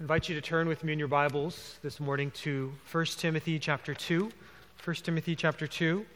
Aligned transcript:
invite 0.00 0.30
you 0.30 0.34
to 0.34 0.40
turn 0.40 0.66
with 0.66 0.82
me 0.82 0.94
in 0.94 0.98
your 0.98 1.08
Bibles 1.08 1.78
this 1.82 2.00
morning 2.00 2.30
to 2.30 2.72
1 2.90 3.04
Timothy 3.18 3.58
chapter 3.58 3.92
2. 3.92 4.30
1 4.82 4.96
Timothy 4.96 5.36
chapter 5.36 5.66
2. 5.66 6.06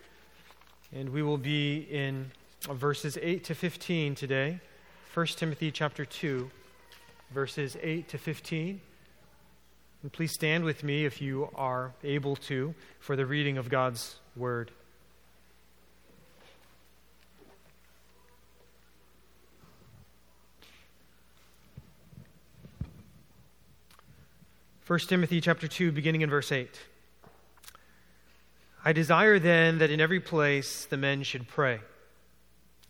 And 0.95 1.11
we 1.11 1.23
will 1.23 1.37
be 1.37 1.87
in 1.91 2.31
verses 2.63 3.19
8 3.21 3.45
to 3.45 3.55
15 3.55 4.15
today. 4.15 4.59
1 5.13 5.27
Timothy 5.27 5.71
chapter 5.71 6.07
2, 6.07 6.51
verses 7.35 7.77
8 7.83 8.09
to 8.09 8.17
15. 8.17 8.81
And 10.03 10.13
please 10.13 10.33
stand 10.33 10.65
with 10.65 10.83
me 10.83 11.05
if 11.05 11.21
you 11.21 11.51
are 11.55 11.93
able 12.03 12.37
to 12.37 12.75
for 13.01 13.17
the 13.17 13.27
reading 13.27 13.59
of 13.59 13.69
God's 13.69 14.17
word. 14.35 14.71
1 24.87 24.99
Timothy 24.99 25.41
chapter 25.41 25.67
2 25.67 25.93
beginning 25.93 26.21
in 26.21 26.29
verse 26.29 26.53
8. 26.53 26.69
I 28.85 28.93
desire 28.93 29.39
then 29.39 29.79
that 29.79 29.89
in 29.89 29.99
every 29.99 30.21
place 30.21 30.85
the 30.85 30.99
men 30.99 31.23
should 31.23 31.49
pray, 31.49 31.81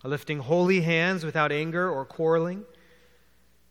lifting 0.03 0.39
holy 0.39 0.81
hands 0.81 1.23
without 1.23 1.53
anger 1.53 1.89
or 1.89 2.03
quarreling. 2.03 2.65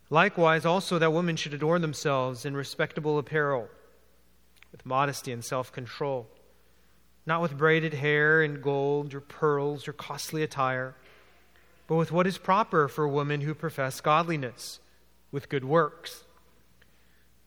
Likewise 0.09 0.65
also 0.65 0.99
that 0.99 1.13
women 1.13 1.37
should 1.37 1.53
adorn 1.53 1.83
themselves 1.83 2.47
in 2.47 2.57
respectable 2.57 3.19
apparel, 3.19 3.69
with 4.73 4.87
modesty 4.87 5.31
and 5.31 5.45
self-control, 5.45 6.27
not 7.27 7.43
with 7.43 7.59
braided 7.59 7.93
hair 7.93 8.41
and 8.41 8.63
gold 8.63 9.13
or 9.13 9.21
pearls 9.21 9.87
or 9.87 9.93
costly 9.93 10.43
attire, 10.43 10.95
but 11.87 11.97
with 11.97 12.11
what 12.11 12.27
is 12.27 12.39
proper 12.39 12.89
for 12.89 13.07
women 13.07 13.43
who 13.43 13.53
profess 13.53 14.01
godliness, 14.01 14.81
with 15.31 15.51
good 15.51 15.67
works. 15.67 16.24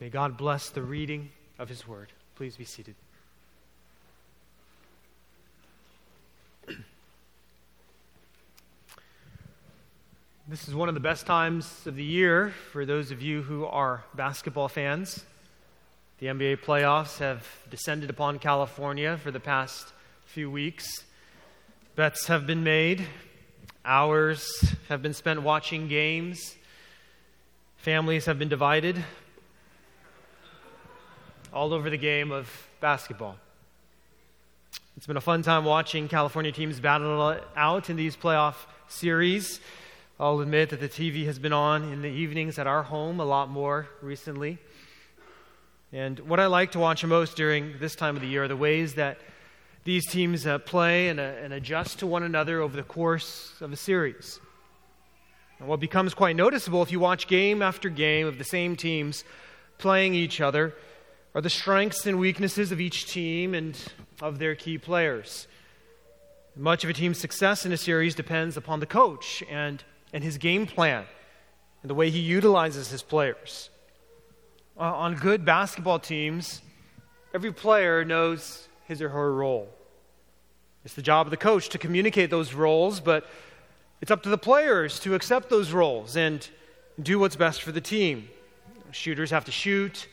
May 0.00 0.10
God 0.10 0.36
bless 0.36 0.70
the 0.70 0.80
reading 0.80 1.30
of 1.58 1.68
His 1.68 1.88
Word. 1.88 2.12
Please 2.36 2.56
be 2.56 2.64
seated. 2.64 2.94
This 10.46 10.66
is 10.66 10.74
one 10.74 10.88
of 10.88 10.94
the 10.94 11.00
best 11.00 11.26
times 11.26 11.86
of 11.86 11.94
the 11.94 12.04
year 12.04 12.54
for 12.72 12.86
those 12.86 13.10
of 13.10 13.20
you 13.20 13.42
who 13.42 13.66
are 13.66 14.02
basketball 14.14 14.68
fans. 14.68 15.26
The 16.20 16.28
NBA 16.28 16.64
playoffs 16.64 17.18
have 17.18 17.46
descended 17.68 18.08
upon 18.08 18.38
California 18.38 19.18
for 19.18 19.30
the 19.30 19.40
past 19.40 19.92
few 20.24 20.50
weeks. 20.50 21.04
Bets 21.96 22.28
have 22.28 22.46
been 22.46 22.62
made, 22.62 23.06
hours 23.84 24.64
have 24.88 25.02
been 25.02 25.12
spent 25.12 25.42
watching 25.42 25.86
games, 25.86 26.54
families 27.76 28.24
have 28.24 28.38
been 28.38 28.48
divided 28.48 29.04
all 31.52 31.72
over 31.72 31.90
the 31.90 31.96
game 31.96 32.30
of 32.30 32.68
basketball. 32.80 33.36
It's 34.96 35.06
been 35.06 35.16
a 35.16 35.20
fun 35.20 35.42
time 35.42 35.64
watching 35.64 36.08
California 36.08 36.52
teams 36.52 36.80
battle 36.80 37.40
out 37.56 37.88
in 37.90 37.96
these 37.96 38.16
playoff 38.16 38.54
series. 38.88 39.60
I'll 40.18 40.40
admit 40.40 40.70
that 40.70 40.80
the 40.80 40.88
TV 40.88 41.24
has 41.26 41.38
been 41.38 41.52
on 41.52 41.84
in 41.92 42.02
the 42.02 42.08
evenings 42.08 42.58
at 42.58 42.66
our 42.66 42.82
home 42.82 43.20
a 43.20 43.24
lot 43.24 43.48
more 43.48 43.88
recently. 44.02 44.58
And 45.92 46.18
what 46.20 46.40
I 46.40 46.46
like 46.46 46.72
to 46.72 46.78
watch 46.78 47.04
most 47.04 47.36
during 47.36 47.78
this 47.78 47.94
time 47.94 48.16
of 48.16 48.22
the 48.22 48.28
year 48.28 48.44
are 48.44 48.48
the 48.48 48.56
ways 48.56 48.94
that 48.94 49.18
these 49.84 50.06
teams 50.06 50.46
uh, 50.46 50.58
play 50.58 51.08
and, 51.08 51.18
uh, 51.18 51.22
and 51.22 51.52
adjust 51.52 52.00
to 52.00 52.06
one 52.06 52.24
another 52.24 52.60
over 52.60 52.76
the 52.76 52.82
course 52.82 53.54
of 53.60 53.72
a 53.72 53.76
series. 53.76 54.40
And 55.60 55.68
what 55.68 55.80
becomes 55.80 56.12
quite 56.12 56.36
noticeable 56.36 56.82
if 56.82 56.92
you 56.92 57.00
watch 57.00 57.26
game 57.26 57.62
after 57.62 57.88
game 57.88 58.26
of 58.26 58.36
the 58.36 58.44
same 58.44 58.76
teams 58.76 59.24
playing 59.78 60.14
each 60.14 60.40
other 60.40 60.74
are 61.38 61.40
the 61.40 61.48
strengths 61.48 62.04
and 62.04 62.18
weaknesses 62.18 62.72
of 62.72 62.80
each 62.80 63.06
team 63.06 63.54
and 63.54 63.78
of 64.20 64.40
their 64.40 64.56
key 64.56 64.76
players. 64.76 65.46
Much 66.56 66.82
of 66.82 66.90
a 66.90 66.92
team's 66.92 67.16
success 67.16 67.64
in 67.64 67.70
a 67.70 67.76
series 67.76 68.16
depends 68.16 68.56
upon 68.56 68.80
the 68.80 68.86
coach 68.86 69.44
and, 69.48 69.84
and 70.12 70.24
his 70.24 70.36
game 70.36 70.66
plan 70.66 71.04
and 71.80 71.88
the 71.88 71.94
way 71.94 72.10
he 72.10 72.18
utilizes 72.18 72.90
his 72.90 73.04
players. 73.04 73.70
Uh, 74.76 74.92
on 74.92 75.14
good 75.14 75.44
basketball 75.44 76.00
teams, 76.00 76.60
every 77.32 77.52
player 77.52 78.04
knows 78.04 78.66
his 78.86 79.00
or 79.00 79.08
her 79.08 79.32
role. 79.32 79.68
It's 80.84 80.94
the 80.94 81.02
job 81.02 81.28
of 81.28 81.30
the 81.30 81.36
coach 81.36 81.68
to 81.68 81.78
communicate 81.78 82.30
those 82.30 82.52
roles, 82.52 82.98
but 82.98 83.24
it's 84.00 84.10
up 84.10 84.24
to 84.24 84.28
the 84.28 84.38
players 84.38 84.98
to 85.00 85.14
accept 85.14 85.50
those 85.50 85.70
roles 85.70 86.16
and 86.16 86.50
do 87.00 87.20
what's 87.20 87.36
best 87.36 87.62
for 87.62 87.70
the 87.70 87.80
team. 87.80 88.28
Shooters 88.90 89.30
have 89.30 89.44
to 89.44 89.52
shoot, 89.52 90.08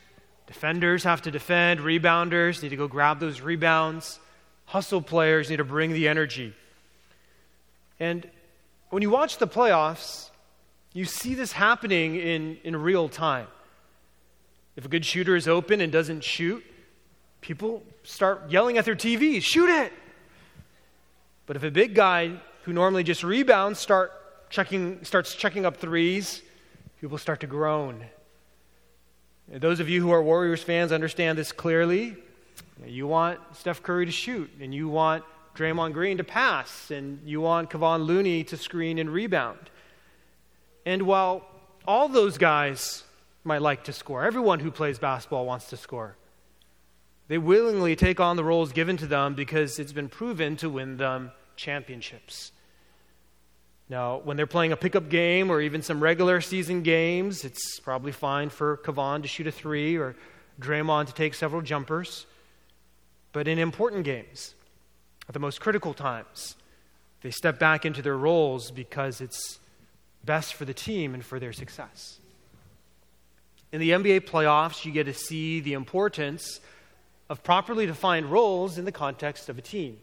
Defenders 0.47 1.03
have 1.03 1.23
to 1.23 1.31
defend, 1.31 1.79
rebounders 1.79 2.61
need 2.61 2.69
to 2.69 2.75
go 2.75 2.87
grab 2.87 3.19
those 3.19 3.41
rebounds, 3.41 4.19
hustle 4.65 5.01
players 5.01 5.49
need 5.49 5.57
to 5.57 5.63
bring 5.63 5.91
the 5.91 6.07
energy. 6.07 6.53
And 7.99 8.29
when 8.89 9.01
you 9.01 9.09
watch 9.09 9.37
the 9.37 9.47
playoffs, 9.47 10.29
you 10.93 11.05
see 11.05 11.33
this 11.33 11.51
happening 11.51 12.15
in, 12.15 12.57
in 12.63 12.75
real 12.75 13.09
time. 13.09 13.47
If 14.75 14.85
a 14.85 14.87
good 14.87 15.05
shooter 15.05 15.35
is 15.35 15.47
open 15.47 15.81
and 15.81 15.91
doesn't 15.91 16.23
shoot, 16.23 16.63
people 17.41 17.81
start 18.03 18.49
yelling 18.49 18.77
at 18.77 18.85
their 18.85 18.95
TVs, 18.95 19.41
shoot 19.41 19.69
it! 19.69 19.91
But 21.47 21.55
if 21.55 21.63
a 21.63 21.71
big 21.71 21.95
guy 21.95 22.33
who 22.63 22.73
normally 22.73 23.03
just 23.03 23.23
rebounds 23.23 23.79
start 23.79 24.11
checking, 24.49 25.03
starts 25.03 25.33
checking 25.33 25.65
up 25.65 25.77
threes, 25.77 26.41
people 26.99 27.17
start 27.17 27.39
to 27.39 27.47
groan 27.47 28.05
those 29.47 29.79
of 29.79 29.89
you 29.89 30.01
who 30.01 30.11
are 30.11 30.21
Warriors 30.21 30.63
fans 30.63 30.91
understand 30.91 31.37
this 31.37 31.51
clearly. 31.51 32.15
You 32.85 33.07
want 33.07 33.39
Steph 33.53 33.83
Curry 33.83 34.05
to 34.05 34.11
shoot, 34.11 34.49
and 34.59 34.73
you 34.73 34.87
want 34.87 35.23
Draymond 35.55 35.93
Green 35.93 36.17
to 36.17 36.23
pass, 36.23 36.91
and 36.91 37.19
you 37.25 37.41
want 37.41 37.69
Kevon 37.69 38.05
Looney 38.05 38.43
to 38.45 38.57
screen 38.57 38.99
and 38.99 39.09
rebound. 39.09 39.69
And 40.85 41.03
while 41.03 41.47
all 41.87 42.09
those 42.09 42.37
guys 42.37 43.03
might 43.43 43.61
like 43.61 43.85
to 43.85 43.93
score, 43.93 44.23
everyone 44.23 44.59
who 44.59 44.71
plays 44.71 44.99
basketball 44.99 45.45
wants 45.45 45.69
to 45.69 45.77
score. 45.77 46.15
They 47.27 47.37
willingly 47.37 47.95
take 47.95 48.19
on 48.19 48.35
the 48.35 48.43
roles 48.43 48.71
given 48.71 48.97
to 48.97 49.07
them 49.07 49.33
because 49.33 49.79
it's 49.79 49.93
been 49.93 50.09
proven 50.09 50.57
to 50.57 50.69
win 50.69 50.97
them 50.97 51.31
championships. 51.55 52.51
Now, 53.87 54.17
when 54.17 54.35
they're 54.35 54.47
playing 54.47 54.71
a 54.71 54.77
pickup 54.77 55.09
game 55.09 55.51
or 55.51 55.61
even 55.61 55.81
some 55.83 56.01
regular 56.01 56.41
season 56.41 56.81
games, 56.81 57.45
it's 57.45 57.79
probably 57.79 58.11
fine 58.11 58.49
for 58.49 58.77
Kevon 58.77 59.21
to 59.21 59.27
shoot 59.27 59.45
a 59.45 59.51
three 59.51 59.95
or 59.95 60.15
Draymond 60.59 61.07
to 61.07 61.13
take 61.13 61.35
several 61.35 61.61
jumpers. 61.61 62.25
But 63.31 63.47
in 63.47 63.59
important 63.59 64.05
games, 64.05 64.55
at 65.27 65.33
the 65.33 65.39
most 65.39 65.61
critical 65.61 65.93
times, 65.93 66.55
they 67.21 67.31
step 67.31 67.59
back 67.59 67.85
into 67.85 68.01
their 68.01 68.17
roles 68.17 68.71
because 68.71 69.21
it's 69.21 69.59
best 70.23 70.55
for 70.55 70.65
the 70.65 70.73
team 70.73 71.13
and 71.13 71.23
for 71.23 71.39
their 71.39 71.53
success. 71.53 72.19
In 73.71 73.79
the 73.79 73.91
NBA 73.91 74.21
playoffs, 74.21 74.85
you 74.85 74.91
get 74.91 75.03
to 75.03 75.13
see 75.13 75.59
the 75.59 75.73
importance 75.73 76.59
of 77.29 77.43
properly 77.43 77.85
defined 77.85 78.27
roles 78.27 78.77
in 78.77 78.85
the 78.85 78.91
context 78.91 79.49
of 79.49 79.57
a 79.57 79.61
team. 79.61 79.97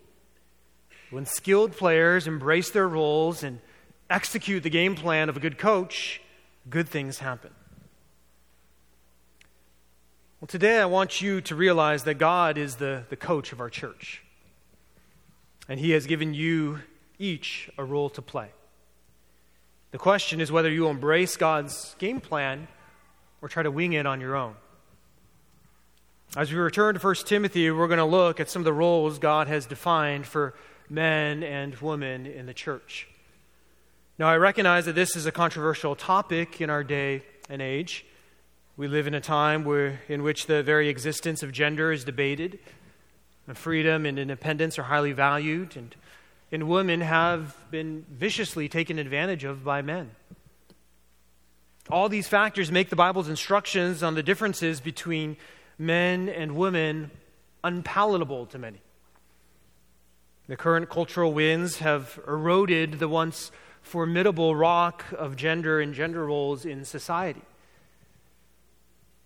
When 1.11 1.27
skilled 1.27 1.73
players 1.73 2.27
embrace 2.27 2.71
their 2.71 2.89
roles 2.89 3.43
and 3.43 3.61
execute 4.11 4.63
the 4.63 4.71
game 4.71 4.95
plan 4.95 5.29
of 5.29 5.37
a 5.37 5.41
good 5.41 5.59
coach, 5.59 6.21
good 6.69 6.89
things 6.89 7.19
happen. 7.19 7.51
Well, 10.41 10.49
today 10.49 10.79
I 10.79 10.87
want 10.87 11.21
you 11.23 11.41
to 11.43 11.55
realize 11.55 12.03
that 12.05 12.15
God 12.15 12.59
is 12.59 12.77
the, 12.77 13.05
the 13.09 13.17
coach 13.17 13.53
of 13.53 13.61
our 13.61 13.71
church. 13.71 14.23
And 15.69 15.79
He 15.79 15.93
has 15.93 16.07
given 16.07 16.35
you 16.35 16.81
each 17.19 17.71
a 17.79 17.85
role 17.85 18.11
to 18.11 18.23
play. 18.23 18.49
The 19.93 19.99
question 19.99 20.41
is 20.41 20.51
whether 20.51 20.71
you 20.71 20.89
embrace 20.89 21.37
God's 21.37 21.95
game 21.99 22.21
plan 22.21 22.67
or 23.41 23.49
try 23.49 23.63
to 23.63 23.71
wing 23.71 23.93
it 23.93 24.07
on 24.07 24.21
your 24.21 24.35
own. 24.35 24.57
As 26.35 26.51
we 26.51 26.59
return 26.59 26.95
to 26.95 27.01
1 27.01 27.15
Timothy, 27.27 27.71
we're 27.71 27.89
going 27.89 27.99
to 27.99 28.05
look 28.05 28.41
at 28.41 28.49
some 28.49 28.61
of 28.61 28.65
the 28.65 28.73
roles 28.73 29.19
God 29.19 29.49
has 29.49 29.67
defined 29.67 30.27
for 30.27 30.55
men 30.89 31.43
and 31.43 31.75
women 31.77 32.27
in 32.27 32.47
the 32.47 32.55
church. 32.55 33.07
Now, 34.23 34.29
I 34.29 34.37
recognize 34.37 34.85
that 34.85 34.95
this 34.95 35.17
is 35.17 35.27
a 35.27 35.33
controversial 35.33 35.97
topic 35.97 36.61
in 36.61 36.71
our 36.71 36.85
day 36.85 37.25
and 37.51 37.61
age. 37.61 38.07
We 38.77 38.87
live 38.87 39.09
in 39.09 39.15
a 39.15 39.21
time 39.21 39.65
where, 39.65 40.01
in 40.09 40.23
which 40.23 40.47
the 40.47 40.63
very 40.63 40.89
existence 40.89 41.43
of 41.43 41.51
gender 41.51 41.91
is 41.91 42.05
debated, 42.05 42.61
and 43.49 43.59
freedom 43.59 44.07
and 44.07 44.21
independence 44.21 44.79
are 44.79 44.85
highly 44.85 45.11
valued, 45.11 45.77
and, 45.77 45.97
and 46.53 46.69
women 46.69 47.01
have 47.01 47.57
been 47.73 48.07
viciously 48.09 48.69
taken 48.69 49.01
advantage 49.01 49.43
of 49.43 49.65
by 49.65 49.83
men. 49.83 50.13
All 51.91 52.09
these 52.09 52.29
factors 52.29 52.71
make 52.71 52.91
the 52.91 52.95
Bible's 52.95 53.29
instructions 53.29 54.05
on 54.05 54.15
the 54.15 54.23
differences 54.23 54.81
between 54.81 55.37
men 55.79 56.29
and 56.29 56.55
women 56.55 57.11
unpalatable 57.65 58.47
to 58.47 58.59
many. 58.61 58.83
The 60.47 60.57
current 60.57 60.89
cultural 60.91 61.33
winds 61.33 61.79
have 61.79 62.21
eroded 62.29 63.01
the 63.01 63.09
once 63.09 63.51
formidable 63.83 64.57
rock 64.57 65.05
of 65.17 65.37
gender 65.37 65.81
and 65.81 65.93
gender 65.93 66.25
roles 66.25 66.65
in 66.65 66.85
society. 66.85 67.43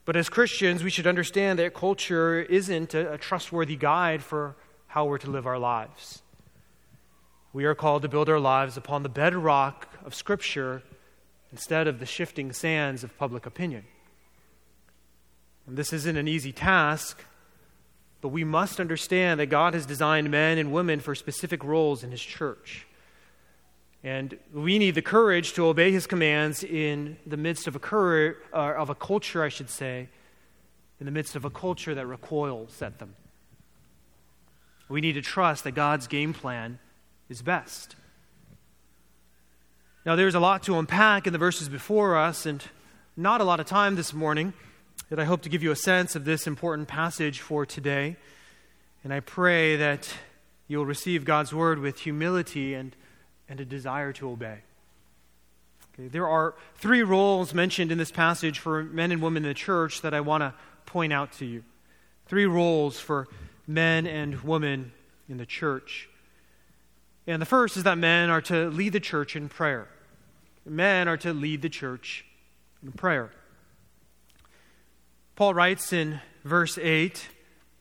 But 0.04 0.16
as 0.16 0.28
Christians, 0.28 0.82
we 0.82 0.90
should 0.90 1.06
understand 1.06 1.58
that 1.58 1.74
culture 1.74 2.40
isn't 2.40 2.94
a, 2.94 3.14
a, 3.14 3.18
trustworthy 3.18 3.76
guide 3.76 4.22
for 4.22 4.54
how 4.86 5.04
we're 5.04 5.18
to 5.18 5.30
live 5.30 5.46
our 5.46 5.58
lives. 5.58 6.22
We 7.52 7.64
are 7.64 7.74
called 7.74 8.02
to 8.02 8.08
build 8.08 8.28
our 8.28 8.38
lives 8.38 8.76
upon 8.76 9.02
the 9.02 9.08
bedrock 9.08 9.88
of 10.04 10.14
Scripture 10.14 10.82
instead 11.50 11.88
of 11.88 11.98
the 11.98 12.06
shifting 12.06 12.52
sands 12.52 13.02
of 13.02 13.16
public 13.18 13.46
opinion. 13.46 13.84
And 15.66 15.76
this 15.76 15.92
isn't 15.92 16.16
an 16.16 16.28
easy 16.28 16.52
task, 16.52 17.24
but 18.20 18.28
we 18.28 18.44
must 18.44 18.78
understand 18.78 19.40
that 19.40 19.46
God 19.46 19.74
has 19.74 19.86
designed 19.86 20.30
men 20.30 20.58
and 20.58 20.72
women 20.72 21.00
for 21.00 21.14
specific 21.14 21.64
roles 21.64 22.04
in 22.04 22.12
His 22.12 22.22
church. 22.22 22.85
And 24.06 24.38
we 24.54 24.78
need 24.78 24.94
the 24.94 25.02
courage 25.02 25.54
to 25.54 25.66
obey 25.66 25.90
His 25.90 26.06
commands 26.06 26.62
in 26.62 27.16
the 27.26 27.36
midst 27.36 27.66
of 27.66 27.74
a, 27.74 27.80
cur- 27.80 28.36
uh, 28.52 28.74
of 28.76 28.88
a 28.88 28.94
culture, 28.94 29.42
I 29.42 29.48
should 29.48 29.68
say, 29.68 30.08
in 31.00 31.06
the 31.06 31.10
midst 31.10 31.34
of 31.34 31.44
a 31.44 31.50
culture 31.50 31.92
that 31.92 32.06
recoils 32.06 32.80
at 32.82 33.00
them. 33.00 33.16
We 34.88 35.00
need 35.00 35.14
to 35.14 35.22
trust 35.22 35.64
that 35.64 35.72
God's 35.72 36.06
game 36.06 36.32
plan 36.32 36.78
is 37.28 37.42
best. 37.42 37.96
Now, 40.04 40.14
there's 40.14 40.36
a 40.36 40.40
lot 40.40 40.62
to 40.62 40.78
unpack 40.78 41.26
in 41.26 41.32
the 41.32 41.38
verses 41.40 41.68
before 41.68 42.16
us, 42.16 42.46
and 42.46 42.62
not 43.16 43.40
a 43.40 43.44
lot 43.44 43.58
of 43.58 43.66
time 43.66 43.96
this 43.96 44.14
morning, 44.14 44.52
that 45.10 45.18
I 45.18 45.24
hope 45.24 45.42
to 45.42 45.48
give 45.48 45.64
you 45.64 45.72
a 45.72 45.76
sense 45.76 46.14
of 46.14 46.24
this 46.24 46.46
important 46.46 46.86
passage 46.86 47.40
for 47.40 47.66
today. 47.66 48.14
And 49.02 49.12
I 49.12 49.18
pray 49.18 49.74
that 49.74 50.08
you'll 50.68 50.86
receive 50.86 51.24
God's 51.24 51.52
word 51.52 51.80
with 51.80 51.98
humility 51.98 52.72
and, 52.72 52.94
and 53.48 53.60
a 53.60 53.64
desire 53.64 54.12
to 54.14 54.30
obey. 54.30 54.58
Okay, 55.94 56.08
there 56.08 56.28
are 56.28 56.54
three 56.76 57.02
roles 57.02 57.54
mentioned 57.54 57.90
in 57.90 57.98
this 57.98 58.10
passage 58.10 58.58
for 58.58 58.82
men 58.82 59.12
and 59.12 59.22
women 59.22 59.44
in 59.44 59.48
the 59.48 59.54
church 59.54 60.02
that 60.02 60.14
I 60.14 60.20
want 60.20 60.42
to 60.42 60.54
point 60.84 61.12
out 61.12 61.32
to 61.34 61.46
you. 61.46 61.64
Three 62.26 62.46
roles 62.46 62.98
for 62.98 63.28
men 63.66 64.06
and 64.06 64.42
women 64.42 64.92
in 65.28 65.38
the 65.38 65.46
church. 65.46 66.08
And 67.26 67.40
the 67.40 67.46
first 67.46 67.76
is 67.76 67.84
that 67.84 67.98
men 67.98 68.30
are 68.30 68.42
to 68.42 68.68
lead 68.68 68.92
the 68.92 69.00
church 69.00 69.36
in 69.36 69.48
prayer 69.48 69.88
men 70.66 71.08
are 71.08 71.16
to 71.18 71.32
lead 71.32 71.62
the 71.62 71.68
church 71.68 72.24
in 72.82 72.92
prayer. 72.92 73.30
Paul 75.36 75.54
writes 75.54 75.92
in 75.92 76.20
verse 76.44 76.78
8 76.78 77.28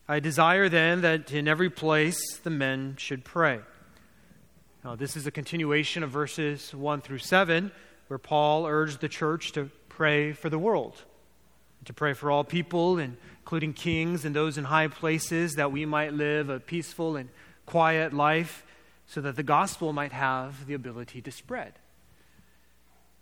I 0.08 0.20
desire 0.20 0.68
then 0.68 1.00
that 1.00 1.32
in 1.32 1.48
every 1.48 1.68
place 1.68 2.38
the 2.38 2.50
men 2.50 2.94
should 2.96 3.24
pray. 3.24 3.60
Now, 4.86 4.94
this 4.94 5.16
is 5.16 5.26
a 5.26 5.32
continuation 5.32 6.04
of 6.04 6.10
verses 6.10 6.72
1 6.72 7.00
through 7.00 7.18
7, 7.18 7.72
where 8.06 8.20
Paul 8.20 8.66
urged 8.66 9.00
the 9.00 9.08
church 9.08 9.50
to 9.54 9.68
pray 9.88 10.32
for 10.32 10.48
the 10.48 10.60
world, 10.60 11.02
to 11.86 11.92
pray 11.92 12.12
for 12.12 12.30
all 12.30 12.44
people, 12.44 12.96
including 12.96 13.72
kings 13.72 14.24
and 14.24 14.32
those 14.32 14.56
in 14.56 14.62
high 14.62 14.86
places, 14.86 15.56
that 15.56 15.72
we 15.72 15.84
might 15.86 16.12
live 16.12 16.50
a 16.50 16.60
peaceful 16.60 17.16
and 17.16 17.30
quiet 17.66 18.12
life 18.12 18.64
so 19.08 19.20
that 19.22 19.34
the 19.34 19.42
gospel 19.42 19.92
might 19.92 20.12
have 20.12 20.68
the 20.68 20.74
ability 20.74 21.20
to 21.20 21.32
spread. 21.32 21.72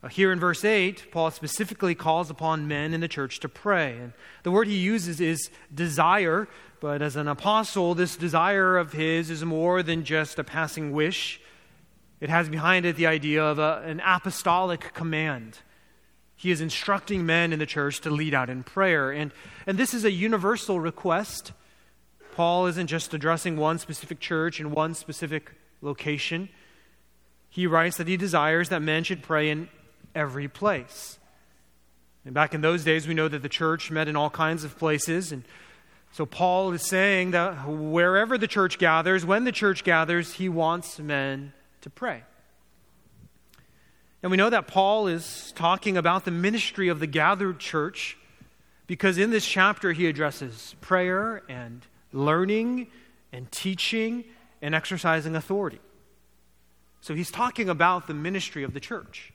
Uh, 0.03 0.09
here 0.09 0.33
in 0.33 0.39
verse 0.39 0.67
8, 0.67 1.11
Paul 1.13 1.31
specifically 1.31 1.95
calls 1.95 2.29
upon 2.29 2.69
men 2.69 2.93
in 2.93 3.01
the 3.01 3.09
church 3.09 3.41
to 3.41 3.49
pray. 3.49 3.97
And 3.97 4.13
the 4.43 4.51
word 4.51 4.67
he 4.67 4.77
uses 4.77 5.19
is 5.19 5.49
desire, 5.75 6.47
but 6.81 7.01
as 7.01 7.17
an 7.17 7.27
apostle, 7.27 7.95
this 7.95 8.19
desire 8.19 8.77
of 8.77 8.93
his 8.93 9.31
is 9.31 9.43
more 9.47 9.83
than 9.83 10.05
just 10.05 10.39
a 10.39 10.45
passing 10.45 10.93
wish. 10.93 11.41
It 12.25 12.31
has 12.31 12.49
behind 12.49 12.87
it 12.87 12.97
the 12.97 13.07
idea 13.07 13.45
of 13.45 13.59
a, 13.59 13.83
an 13.85 14.01
apostolic 14.03 14.95
command. 14.95 15.59
He 16.35 16.51
is 16.51 16.63
instructing 16.63 17.27
men 17.27 17.53
in 17.53 17.59
the 17.59 17.67
church 17.67 18.01
to 18.01 18.09
lead 18.09 18.33
out 18.33 18.49
in 18.49 18.63
prayer. 18.63 19.11
And, 19.11 19.31
and 19.67 19.77
this 19.77 19.93
is 19.93 20.07
a 20.07 20.11
universal 20.11 20.81
request. 20.81 21.53
Paul 22.35 22.65
isn't 22.65 22.87
just 22.87 23.13
addressing 23.13 23.59
one 23.59 23.79
specific 23.79 24.21
church 24.21 24.59
in 24.59 24.71
one 24.71 24.95
specific 24.95 25.53
location. 25.83 26.49
He 27.51 27.67
writes 27.67 27.99
that 27.99 28.09
he 28.09 28.17
desires 28.17 28.71
that 28.71 28.81
men 28.81 29.05
should 29.05 29.23
pray 29.23 29.51
in 29.51 29.69
every 30.15 30.49
place. 30.49 31.19
And 32.25 32.33
back 32.33 32.55
in 32.55 32.63
those 32.63 32.85
days, 32.85 33.07
we 33.07 33.13
know 33.13 33.29
that 33.29 33.43
the 33.43 33.51
church 33.51 33.91
met 33.91 34.09
in 34.09 34.17
all 34.17 34.31
kinds 34.31 34.65
of 34.65 34.79
places. 34.79 35.31
And 35.31 35.45
so 36.11 36.25
Paul 36.25 36.73
is 36.73 36.89
saying 36.89 37.33
that 37.33 37.69
wherever 37.69 38.39
the 38.39 38.49
church 38.49 38.79
gathers, 38.79 39.27
when 39.27 39.45
the 39.45 39.53
church 39.53 39.85
gathers, 39.85 40.33
he 40.33 40.49
wants 40.49 40.99
men 40.99 41.53
to 41.85 41.91
pray. 41.91 42.23
And 44.23 44.31
we 44.31 44.39
know 44.39 44.49
that 44.49 44.67
Paul 44.67 45.07
is 45.07 45.53
talking 45.55 45.99
about 45.99 46.25
the 46.25 46.31
ministry 46.31 46.89
of 46.89 46.99
the 46.99 47.07
gathered 47.07 47.59
church 47.59 48.17
because 48.87 49.19
in 49.19 49.31
this 49.31 49.47
chapter 49.47 49.93
he 49.93 50.07
addresses 50.07 50.75
prayer 50.81 51.43
and 51.47 51.87
learning 52.11 52.89
and 53.33 53.53
teaching 53.53 54.25
and 54.63 54.75
exercising 54.75 55.37
authority. 55.37 55.79
So 57.03 57.15
he's 57.15 57.31
talking 57.31 57.69
about 57.69 58.07
the 58.07 58.15
ministry 58.15 58.63
of 58.63 58.73
the 58.73 58.81
church. 58.81 59.31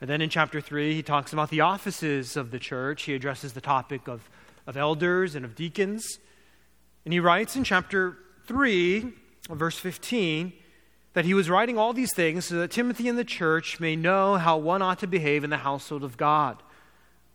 And 0.00 0.08
then 0.08 0.22
in 0.22 0.30
chapter 0.30 0.62
3, 0.62 0.94
he 0.94 1.02
talks 1.02 1.34
about 1.34 1.50
the 1.50 1.60
offices 1.60 2.38
of 2.38 2.52
the 2.52 2.58
church. 2.58 3.02
He 3.02 3.14
addresses 3.14 3.52
the 3.52 3.60
topic 3.60 4.08
of, 4.08 4.30
of 4.66 4.78
elders 4.78 5.34
and 5.34 5.44
of 5.44 5.54
deacons. 5.54 6.18
And 7.04 7.12
he 7.12 7.20
writes 7.20 7.54
in 7.54 7.64
chapter 7.64 8.16
3, 8.46 9.12
verse 9.50 9.78
15, 9.78 10.54
that 11.12 11.24
he 11.24 11.34
was 11.34 11.50
writing 11.50 11.76
all 11.76 11.92
these 11.92 12.14
things 12.14 12.46
so 12.46 12.56
that 12.56 12.70
Timothy 12.70 13.08
and 13.08 13.18
the 13.18 13.24
church 13.24 13.80
may 13.80 13.96
know 13.96 14.36
how 14.36 14.56
one 14.56 14.82
ought 14.82 15.00
to 15.00 15.06
behave 15.06 15.42
in 15.42 15.50
the 15.50 15.58
household 15.58 16.04
of 16.04 16.16
God, 16.16 16.62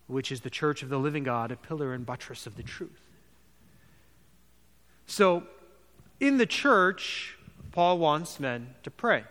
which 0.06 0.32
is 0.32 0.40
the 0.40 0.50
church 0.50 0.82
of 0.82 0.88
the 0.88 0.98
living 0.98 1.24
God, 1.24 1.50
a 1.52 1.56
pillar 1.56 1.92
and 1.92 2.06
buttress 2.06 2.46
of 2.46 2.56
the 2.56 2.62
truth. 2.62 3.02
So, 5.06 5.44
in 6.18 6.38
the 6.38 6.46
church, 6.46 7.36
Paul 7.72 7.98
wants 7.98 8.40
men 8.40 8.74
to 8.82 8.90
pray. 8.90 9.24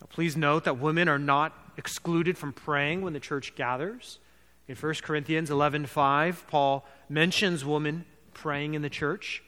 Now, 0.00 0.06
please 0.10 0.36
note 0.36 0.64
that 0.64 0.78
women 0.78 1.08
are 1.08 1.18
not 1.18 1.56
excluded 1.76 2.36
from 2.36 2.52
praying 2.52 3.00
when 3.00 3.14
the 3.14 3.20
church 3.20 3.54
gathers. 3.56 4.18
In 4.68 4.76
1 4.76 5.02
Corinthians 5.02 5.50
11:5, 5.50 6.46
Paul 6.46 6.86
mentions 7.08 7.64
women 7.64 8.04
praying 8.34 8.74
in 8.74 8.82
the 8.82 8.90
church. 8.90 9.42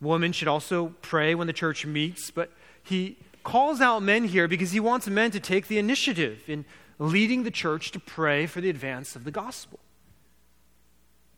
Women 0.00 0.32
should 0.32 0.48
also 0.48 0.94
pray 1.02 1.34
when 1.34 1.46
the 1.46 1.52
church 1.52 1.84
meets, 1.84 2.30
but 2.30 2.50
he 2.82 3.18
calls 3.42 3.80
out 3.80 4.02
men 4.02 4.24
here 4.24 4.48
because 4.48 4.72
he 4.72 4.80
wants 4.80 5.06
men 5.08 5.30
to 5.30 5.40
take 5.40 5.68
the 5.68 5.78
initiative 5.78 6.42
in 6.46 6.64
leading 6.98 7.42
the 7.42 7.50
church 7.50 7.90
to 7.92 8.00
pray 8.00 8.46
for 8.46 8.60
the 8.60 8.70
advance 8.70 9.16
of 9.16 9.24
the 9.24 9.30
gospel. 9.30 9.80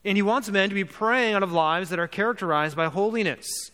And 0.03 0.17
he 0.17 0.21
wants 0.21 0.49
men 0.49 0.69
to 0.69 0.75
be 0.75 0.83
praying 0.83 1.33
out 1.33 1.43
of 1.43 1.51
lives 1.51 1.89
that 1.89 1.99
are 1.99 2.07
characterized 2.07 2.75
by 2.75 2.85
holiness. 2.85 3.71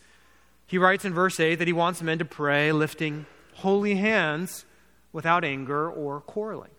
He 0.66 0.78
writes 0.78 1.04
in 1.04 1.14
verse 1.14 1.40
8 1.40 1.56
that 1.56 1.68
he 1.68 1.74
wants 1.74 2.02
men 2.02 2.20
to 2.20 2.26
pray 2.26 2.72
lifting 2.72 3.26
holy 3.56 3.96
hands 3.96 4.66
without 5.12 5.44
anger 5.44 5.92
or 5.92 6.22
quarreling. 6.22 6.72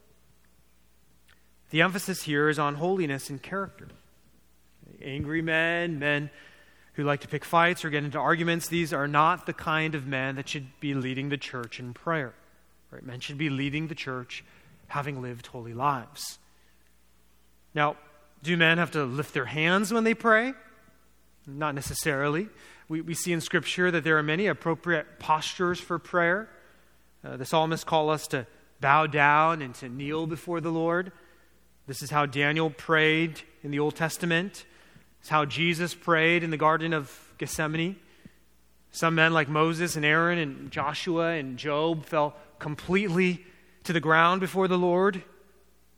The 1.69 1.83
emphasis 1.83 2.23
here 2.23 2.49
is 2.49 2.59
on 2.59 2.77
holiness 2.77 3.29
and 3.29 3.43
character. 3.43 3.89
Angry 5.03 5.43
men, 5.43 5.99
men 5.99 6.31
who 6.95 7.05
like 7.05 7.21
to 7.21 7.29
pick 7.29 7.45
fights 7.45 7.85
or 7.85 7.91
get 7.91 8.05
into 8.05 8.19
arguments, 8.19 8.69
these 8.69 8.93
are 8.93 9.09
not 9.09 9.47
the 9.47 9.53
kind 9.53 9.95
of 9.95 10.07
men 10.07 10.37
that 10.37 10.49
should 10.49 10.67
be 10.81 10.95
leading 10.95 11.31
the 11.31 11.39
church 11.39 11.81
in 11.81 11.95
prayer. 11.95 12.35
Right? 12.91 13.03
Men 13.03 13.21
should 13.21 13.39
be 13.39 13.49
leading 13.49 13.89
the 13.89 13.95
church 13.95 14.45
having 14.89 15.23
lived 15.23 15.47
holy 15.47 15.73
lives. 15.73 16.39
Now, 17.75 17.97
do 18.43 18.57
men 18.57 18.77
have 18.77 18.91
to 18.91 19.05
lift 19.05 19.33
their 19.33 19.47
hands 19.47 19.93
when 19.93 20.05
they 20.05 20.15
pray? 20.15 20.53
Not 21.47 21.75
necessarily. 21.75 22.49
We, 22.89 23.01
we 23.01 23.15
see 23.15 23.33
in 23.33 23.41
Scripture 23.41 23.91
that 23.91 24.05
there 24.05 24.19
are 24.19 24.23
many 24.23 24.47
appropriate 24.47 25.19
postures 25.19 25.81
for 25.81 25.99
prayer. 25.99 26.49
Uh, 27.25 27.37
the 27.39 27.47
psalmists 27.47 27.85
call 27.85 28.11
us 28.11 28.27
to 28.29 28.47
bow 28.81 29.07
down 29.07 29.63
and 29.63 29.75
to 29.77 29.89
kneel 29.89 30.27
before 30.27 30.61
the 30.61 30.71
Lord. 30.71 31.13
This 31.87 32.03
is 32.03 32.11
how 32.11 32.27
Daniel 32.27 32.69
prayed 32.69 33.41
in 33.63 33.71
the 33.71 33.79
Old 33.79 33.97
Testament. 33.97 34.67
It's 35.23 35.29
how 35.29 35.45
Jesus 35.45 35.95
prayed 35.95 36.43
in 36.43 36.51
the 36.51 36.57
Garden 36.57 36.93
of 36.93 37.33
Gethsemane. 37.39 37.95
Some 38.91 39.15
men 39.15 39.33
like 39.33 39.49
Moses 39.49 39.95
and 39.95 40.05
Aaron 40.05 40.37
and 40.37 40.69
Joshua 40.73 41.35
and 41.35 41.57
Job 41.57 42.05
fell 42.05 42.35
completely 42.59 43.45
to 43.85 43.93
the 43.93 44.01
ground 44.01 44.41
before 44.41 44.67
the 44.67 44.77
Lord. 44.77 45.23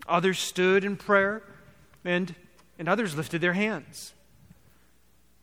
Others 0.06 0.38
stood 0.38 0.84
in 0.84 0.98
prayer, 0.98 1.42
and, 2.04 2.34
and 2.78 2.86
others 2.86 3.16
lifted 3.16 3.40
their 3.40 3.54
hands. 3.54 4.12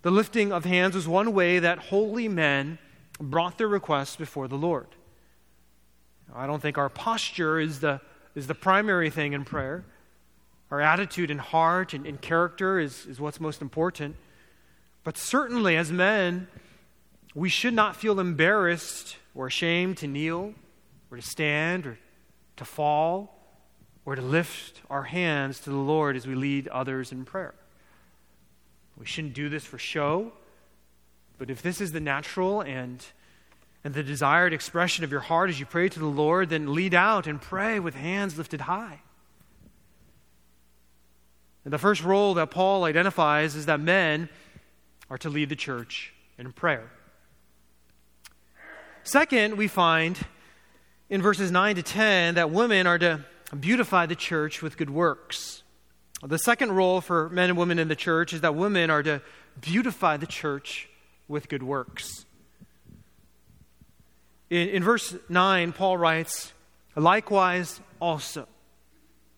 The 0.03 0.11
lifting 0.11 0.53
of 0.53 0.63
hands 0.63 0.93
was 0.93 1.07
one 1.07 1.33
way 1.33 1.57
that 1.57 1.79
holy 1.79 2.27
men 2.27 2.77
brought 3.19 3.57
their 3.57 3.67
requests 3.67 4.15
before 4.15 4.47
the 4.47 4.57
Lord. 4.59 4.89
I 6.35 6.45
don't 6.45 6.61
think 6.61 6.77
our 6.77 6.89
posture 6.89 7.59
is 7.59 7.79
the, 7.79 8.00
is 8.35 8.45
the 8.45 8.53
primary 8.53 9.09
thing 9.09 9.33
in 9.33 9.43
prayer. 9.43 9.85
Our 10.72 10.80
attitude 10.80 11.30
and 11.30 11.42
heart 11.42 11.94
and, 11.94 12.08
and 12.08 12.20
character 12.20 12.80
is, 12.80 13.06
is 13.06 13.20
what's 13.20 13.42
most 13.42 13.62
important. 13.62 14.16
But 15.04 15.18
certainly, 15.18 15.75
as 15.75 15.92
men, 15.92 16.48
we 17.36 17.50
should 17.50 17.74
not 17.74 17.98
feel 17.98 18.20
embarrassed 18.20 19.18
or 19.36 19.48
ashamed 19.48 19.98
to 19.98 20.08
kneel 20.08 20.54
or 21.12 21.18
to 21.18 21.22
stand 21.22 21.86
or 21.86 22.00
to 22.56 22.66
fall 22.66 23.38
or 24.06 24.16
to 24.16 24.22
lift 24.22 24.82
our 24.90 25.04
hands 25.04 25.60
to 25.60 25.70
the 25.70 25.75
Lord 25.75 26.16
as 26.16 26.25
we 26.25 26.36
lead 26.36 26.70
others 26.70 27.12
in 27.12 27.25
prayer. 27.25 27.54
We 28.98 29.06
shouldn't 29.06 29.34
do 29.34 29.50
this 29.50 29.66
for 29.66 29.78
show, 29.78 30.32
but 31.38 31.50
if 31.50 31.62
this 31.62 31.82
is 31.82 31.92
the 31.92 32.00
natural 32.00 32.62
and, 32.62 33.04
and 33.84 33.94
the 33.94 34.04
desired 34.04 34.54
expression 34.54 35.04
of 35.04 35.12
your 35.12 35.22
heart 35.22 35.50
as 35.50 35.60
you 35.60 35.66
pray 35.66 35.90
to 35.90 36.00
the 36.00 36.06
Lord, 36.06 36.50
then 36.50 36.74
lead 36.74 36.94
out 36.94 37.28
and 37.28 37.42
pray 37.42 37.80
with 37.80 37.96
hands 37.96 38.38
lifted 38.38 38.62
high. 38.62 39.01
And 41.63 41.74
the 41.74 41.77
first 41.77 42.03
role 42.03 42.34
that 42.36 42.51
Paul 42.51 42.84
identifies 42.84 43.56
is 43.56 43.68
that 43.68 43.80
men 43.80 44.30
are 45.10 45.18
to 45.20 45.30
lead 45.30 45.50
the 45.50 45.56
church 45.56 46.13
in 46.38 46.51
prayer. 46.51 46.89
Second, 49.03 49.58
we 49.58 49.68
find 49.68 50.18
in 51.10 51.22
verses 51.22 51.51
9 51.51 51.75
to 51.75 51.84
10 51.84 52.36
that 52.36 52.51
women 52.51 52.88
are 52.88 52.98
to 52.98 53.25
beautify 53.60 54.06
the 54.06 54.15
church 54.15 54.62
with 54.62 54.77
good 54.77 54.89
works. 54.89 55.63
The 56.24 56.38
second 56.38 56.72
role 56.72 57.01
for 57.01 57.30
men 57.30 57.50
and 57.50 57.58
women 57.58 57.80
in 57.80 57.88
the 57.88 57.96
church 57.96 58.32
is 58.34 58.41
that 58.41 58.56
women 58.56 58.89
are 58.89 59.03
to 59.03 59.22
beautify 59.60 60.18
the 60.18 60.27
church 60.27 60.88
with 61.27 61.50
good 61.50 61.63
works. 61.63 62.25
In, 64.50 64.70
in 64.70 64.84
verse 64.84 65.15
9, 65.30 65.74
Paul 65.74 65.98
writes, 65.98 66.53
Likewise 66.96 67.80
also. 68.00 68.48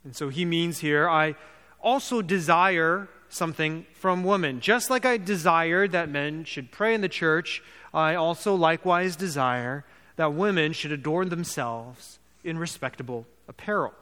And 0.03 0.15
so 0.15 0.29
he 0.29 0.43
means 0.43 0.79
here, 0.79 1.09
I 1.09 1.35
also 1.83 2.21
desire 2.21 3.09
something 3.29 3.85
from 3.93 4.23
women. 4.23 4.59
Just 4.59 4.89
like 4.89 5.05
I 5.05 5.17
desire 5.17 5.87
that 5.87 6.09
men 6.09 6.45
should 6.45 6.71
pray 6.71 6.93
in 6.93 7.01
the 7.01 7.09
church, 7.09 7.61
I 7.93 8.15
also 8.15 8.55
likewise 8.55 9.15
desire 9.15 9.85
that 10.15 10.33
women 10.33 10.73
should 10.73 10.91
adorn 10.91 11.29
themselves 11.29 12.19
in 12.43 12.57
respectable 12.57 13.25
apparel. 13.47 13.93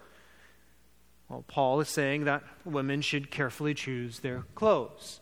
Well, 1.30 1.46
Paul 1.48 1.80
is 1.80 1.90
saying 1.90 2.26
that 2.26 2.44
women 2.66 3.02
should 3.02 3.32
carefully 3.32 3.74
choose 3.74 4.20
their 4.20 4.44
clothes. 4.54 5.22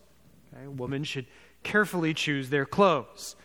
Okay? 0.53 0.67
Women 0.67 1.03
should 1.03 1.27
carefully 1.61 2.13
choose 2.13 2.49
their 2.49 2.65
clothes. 2.65 3.35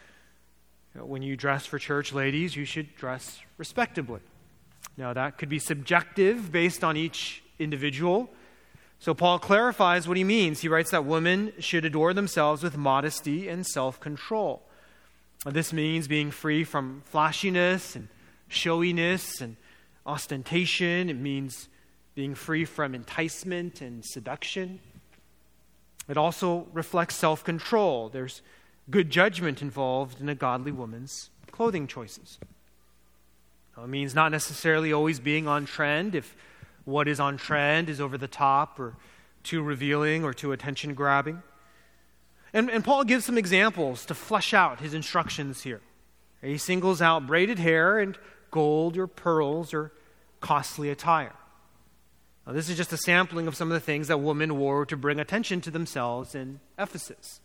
You 0.94 1.00
know, 1.00 1.06
when 1.06 1.22
you 1.22 1.36
dress 1.36 1.66
for 1.66 1.78
church, 1.78 2.12
ladies, 2.12 2.56
you 2.56 2.64
should 2.64 2.94
dress 2.94 3.40
respectably. 3.58 4.20
Now, 4.96 5.12
that 5.12 5.36
could 5.36 5.48
be 5.48 5.58
subjective 5.58 6.50
based 6.50 6.82
on 6.82 6.96
each 6.96 7.42
individual. 7.58 8.30
So, 9.04 9.12
Paul 9.12 9.38
clarifies 9.38 10.08
what 10.08 10.16
he 10.16 10.24
means. 10.24 10.60
He 10.60 10.68
writes 10.68 10.92
that 10.92 11.04
women 11.04 11.52
should 11.58 11.84
adorn 11.84 12.16
themselves 12.16 12.62
with 12.62 12.78
modesty 12.78 13.50
and 13.50 13.66
self 13.66 14.00
control. 14.00 14.62
This 15.44 15.74
means 15.74 16.08
being 16.08 16.30
free 16.30 16.64
from 16.64 17.02
flashiness 17.04 17.94
and 17.94 18.08
showiness 18.48 19.42
and 19.42 19.56
ostentation. 20.06 21.10
It 21.10 21.18
means 21.18 21.68
being 22.14 22.34
free 22.34 22.64
from 22.64 22.94
enticement 22.94 23.82
and 23.82 24.02
seduction. 24.02 24.80
It 26.08 26.16
also 26.16 26.66
reflects 26.72 27.16
self 27.16 27.44
control. 27.44 28.08
There's 28.08 28.40
good 28.88 29.10
judgment 29.10 29.60
involved 29.60 30.18
in 30.18 30.30
a 30.30 30.34
godly 30.34 30.72
woman's 30.72 31.28
clothing 31.52 31.86
choices. 31.86 32.38
It 33.76 33.86
means 33.86 34.14
not 34.14 34.32
necessarily 34.32 34.94
always 34.94 35.20
being 35.20 35.46
on 35.46 35.66
trend 35.66 36.14
if 36.14 36.34
what 36.84 37.08
is 37.08 37.20
on 37.20 37.36
trend 37.36 37.88
is 37.88 38.00
over 38.00 38.18
the 38.18 38.28
top 38.28 38.78
or 38.78 38.96
too 39.42 39.62
revealing 39.62 40.24
or 40.24 40.32
too 40.32 40.52
attention 40.52 40.94
grabbing. 40.94 41.42
And, 42.52 42.70
and 42.70 42.84
Paul 42.84 43.04
gives 43.04 43.24
some 43.24 43.36
examples 43.36 44.06
to 44.06 44.14
flesh 44.14 44.54
out 44.54 44.80
his 44.80 44.94
instructions 44.94 45.62
here. 45.62 45.80
He 46.40 46.58
singles 46.58 47.00
out 47.02 47.26
braided 47.26 47.58
hair 47.58 47.98
and 47.98 48.18
gold 48.50 48.96
or 48.96 49.06
pearls 49.06 49.74
or 49.74 49.92
costly 50.40 50.90
attire. 50.90 51.34
Now, 52.46 52.52
this 52.52 52.68
is 52.68 52.76
just 52.76 52.92
a 52.92 52.98
sampling 52.98 53.46
of 53.46 53.56
some 53.56 53.70
of 53.70 53.74
the 53.74 53.80
things 53.80 54.08
that 54.08 54.18
women 54.18 54.58
wore 54.58 54.84
to 54.86 54.96
bring 54.96 55.18
attention 55.18 55.62
to 55.62 55.70
themselves 55.70 56.34
in 56.34 56.60
Ephesus. 56.78 57.40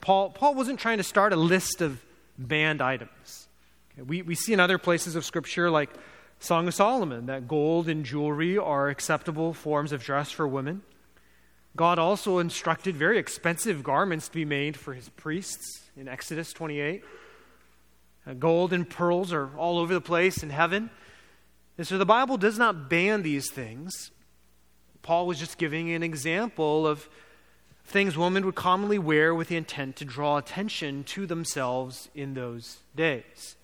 Paul, 0.00 0.30
Paul 0.30 0.54
wasn't 0.54 0.78
trying 0.78 0.98
to 0.98 1.04
start 1.04 1.32
a 1.32 1.36
list 1.36 1.80
of 1.80 2.02
banned 2.38 2.80
items. 2.80 3.48
Okay, 3.92 4.02
we, 4.02 4.22
we 4.22 4.34
see 4.34 4.52
in 4.52 4.60
other 4.60 4.78
places 4.78 5.16
of 5.16 5.24
Scripture, 5.24 5.70
like 5.70 5.90
Song 6.44 6.68
of 6.68 6.74
Solomon, 6.74 7.24
that 7.24 7.48
gold 7.48 7.88
and 7.88 8.04
jewelry 8.04 8.58
are 8.58 8.90
acceptable 8.90 9.54
forms 9.54 9.92
of 9.92 10.04
dress 10.04 10.30
for 10.30 10.46
women. 10.46 10.82
God 11.74 11.98
also 11.98 12.38
instructed 12.38 12.96
very 12.96 13.16
expensive 13.16 13.82
garments 13.82 14.28
to 14.28 14.34
be 14.34 14.44
made 14.44 14.76
for 14.76 14.92
his 14.92 15.08
priests 15.08 15.84
in 15.96 16.06
Exodus 16.06 16.52
28. 16.52 17.02
Uh, 18.26 18.34
gold 18.34 18.74
and 18.74 18.88
pearls 18.88 19.32
are 19.32 19.56
all 19.56 19.78
over 19.78 19.94
the 19.94 20.02
place 20.02 20.42
in 20.42 20.50
heaven. 20.50 20.90
And 21.78 21.86
so 21.86 21.96
the 21.96 22.04
Bible 22.04 22.36
does 22.36 22.58
not 22.58 22.90
ban 22.90 23.22
these 23.22 23.50
things. 23.50 24.10
Paul 25.00 25.26
was 25.26 25.38
just 25.38 25.56
giving 25.56 25.92
an 25.92 26.02
example 26.02 26.86
of 26.86 27.08
things 27.86 28.18
women 28.18 28.44
would 28.44 28.54
commonly 28.54 28.98
wear 28.98 29.34
with 29.34 29.48
the 29.48 29.56
intent 29.56 29.96
to 29.96 30.04
draw 30.04 30.36
attention 30.36 31.04
to 31.04 31.24
themselves 31.24 32.10
in 32.14 32.34
those 32.34 32.80
days. 32.94 33.56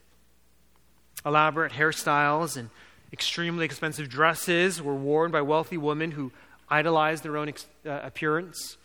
Elaborate 1.24 1.72
hairstyles 1.72 2.56
and 2.56 2.70
extremely 3.12 3.64
expensive 3.64 4.08
dresses 4.08 4.80
were 4.80 4.94
worn 4.94 5.30
by 5.30 5.42
wealthy 5.42 5.76
women 5.76 6.12
who 6.12 6.32
idolized 6.68 7.22
their 7.22 7.36
own 7.36 7.48
ex- 7.48 7.66
uh, 7.84 8.00
appearance. 8.02 8.76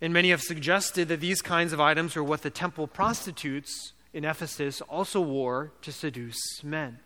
And 0.00 0.12
many 0.12 0.30
have 0.30 0.42
suggested 0.42 1.08
that 1.08 1.20
these 1.20 1.42
kinds 1.42 1.72
of 1.72 1.80
items 1.80 2.14
were 2.14 2.24
what 2.24 2.42
the 2.42 2.50
temple 2.50 2.86
prostitutes 2.86 3.92
in 4.12 4.24
Ephesus 4.24 4.80
also 4.82 5.20
wore 5.20 5.72
to 5.82 5.92
seduce 5.92 6.62
men. 6.62 6.98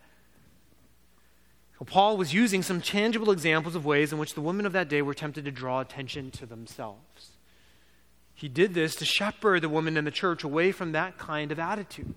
Paul 1.85 2.17
was 2.17 2.33
using 2.33 2.61
some 2.61 2.81
tangible 2.81 3.31
examples 3.31 3.75
of 3.75 3.85
ways 3.85 4.11
in 4.11 4.19
which 4.19 4.33
the 4.33 4.41
women 4.41 4.65
of 4.65 4.73
that 4.73 4.89
day 4.89 5.01
were 5.01 5.13
tempted 5.13 5.45
to 5.45 5.51
draw 5.51 5.79
attention 5.79 6.29
to 6.31 6.45
themselves. 6.45 7.31
He 8.33 8.49
did 8.49 8.73
this 8.73 8.95
to 8.95 9.05
shepherd 9.05 9.61
the 9.61 9.69
women 9.69 9.97
in 9.97 10.05
the 10.05 10.11
church 10.11 10.43
away 10.43 10.71
from 10.71 10.91
that 10.91 11.17
kind 11.17 11.51
of 11.51 11.59
attitude. 11.59 12.15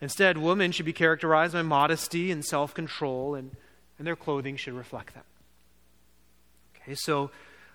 Instead, 0.00 0.36
women 0.36 0.72
should 0.72 0.86
be 0.86 0.92
characterized 0.92 1.54
by 1.54 1.62
modesty 1.62 2.30
and 2.30 2.44
self 2.44 2.74
control, 2.74 3.34
and, 3.34 3.50
and 3.98 4.06
their 4.06 4.16
clothing 4.16 4.56
should 4.56 4.74
reflect 4.74 5.14
that. 5.14 5.24
Okay, 6.76 6.94
so, 6.94 7.30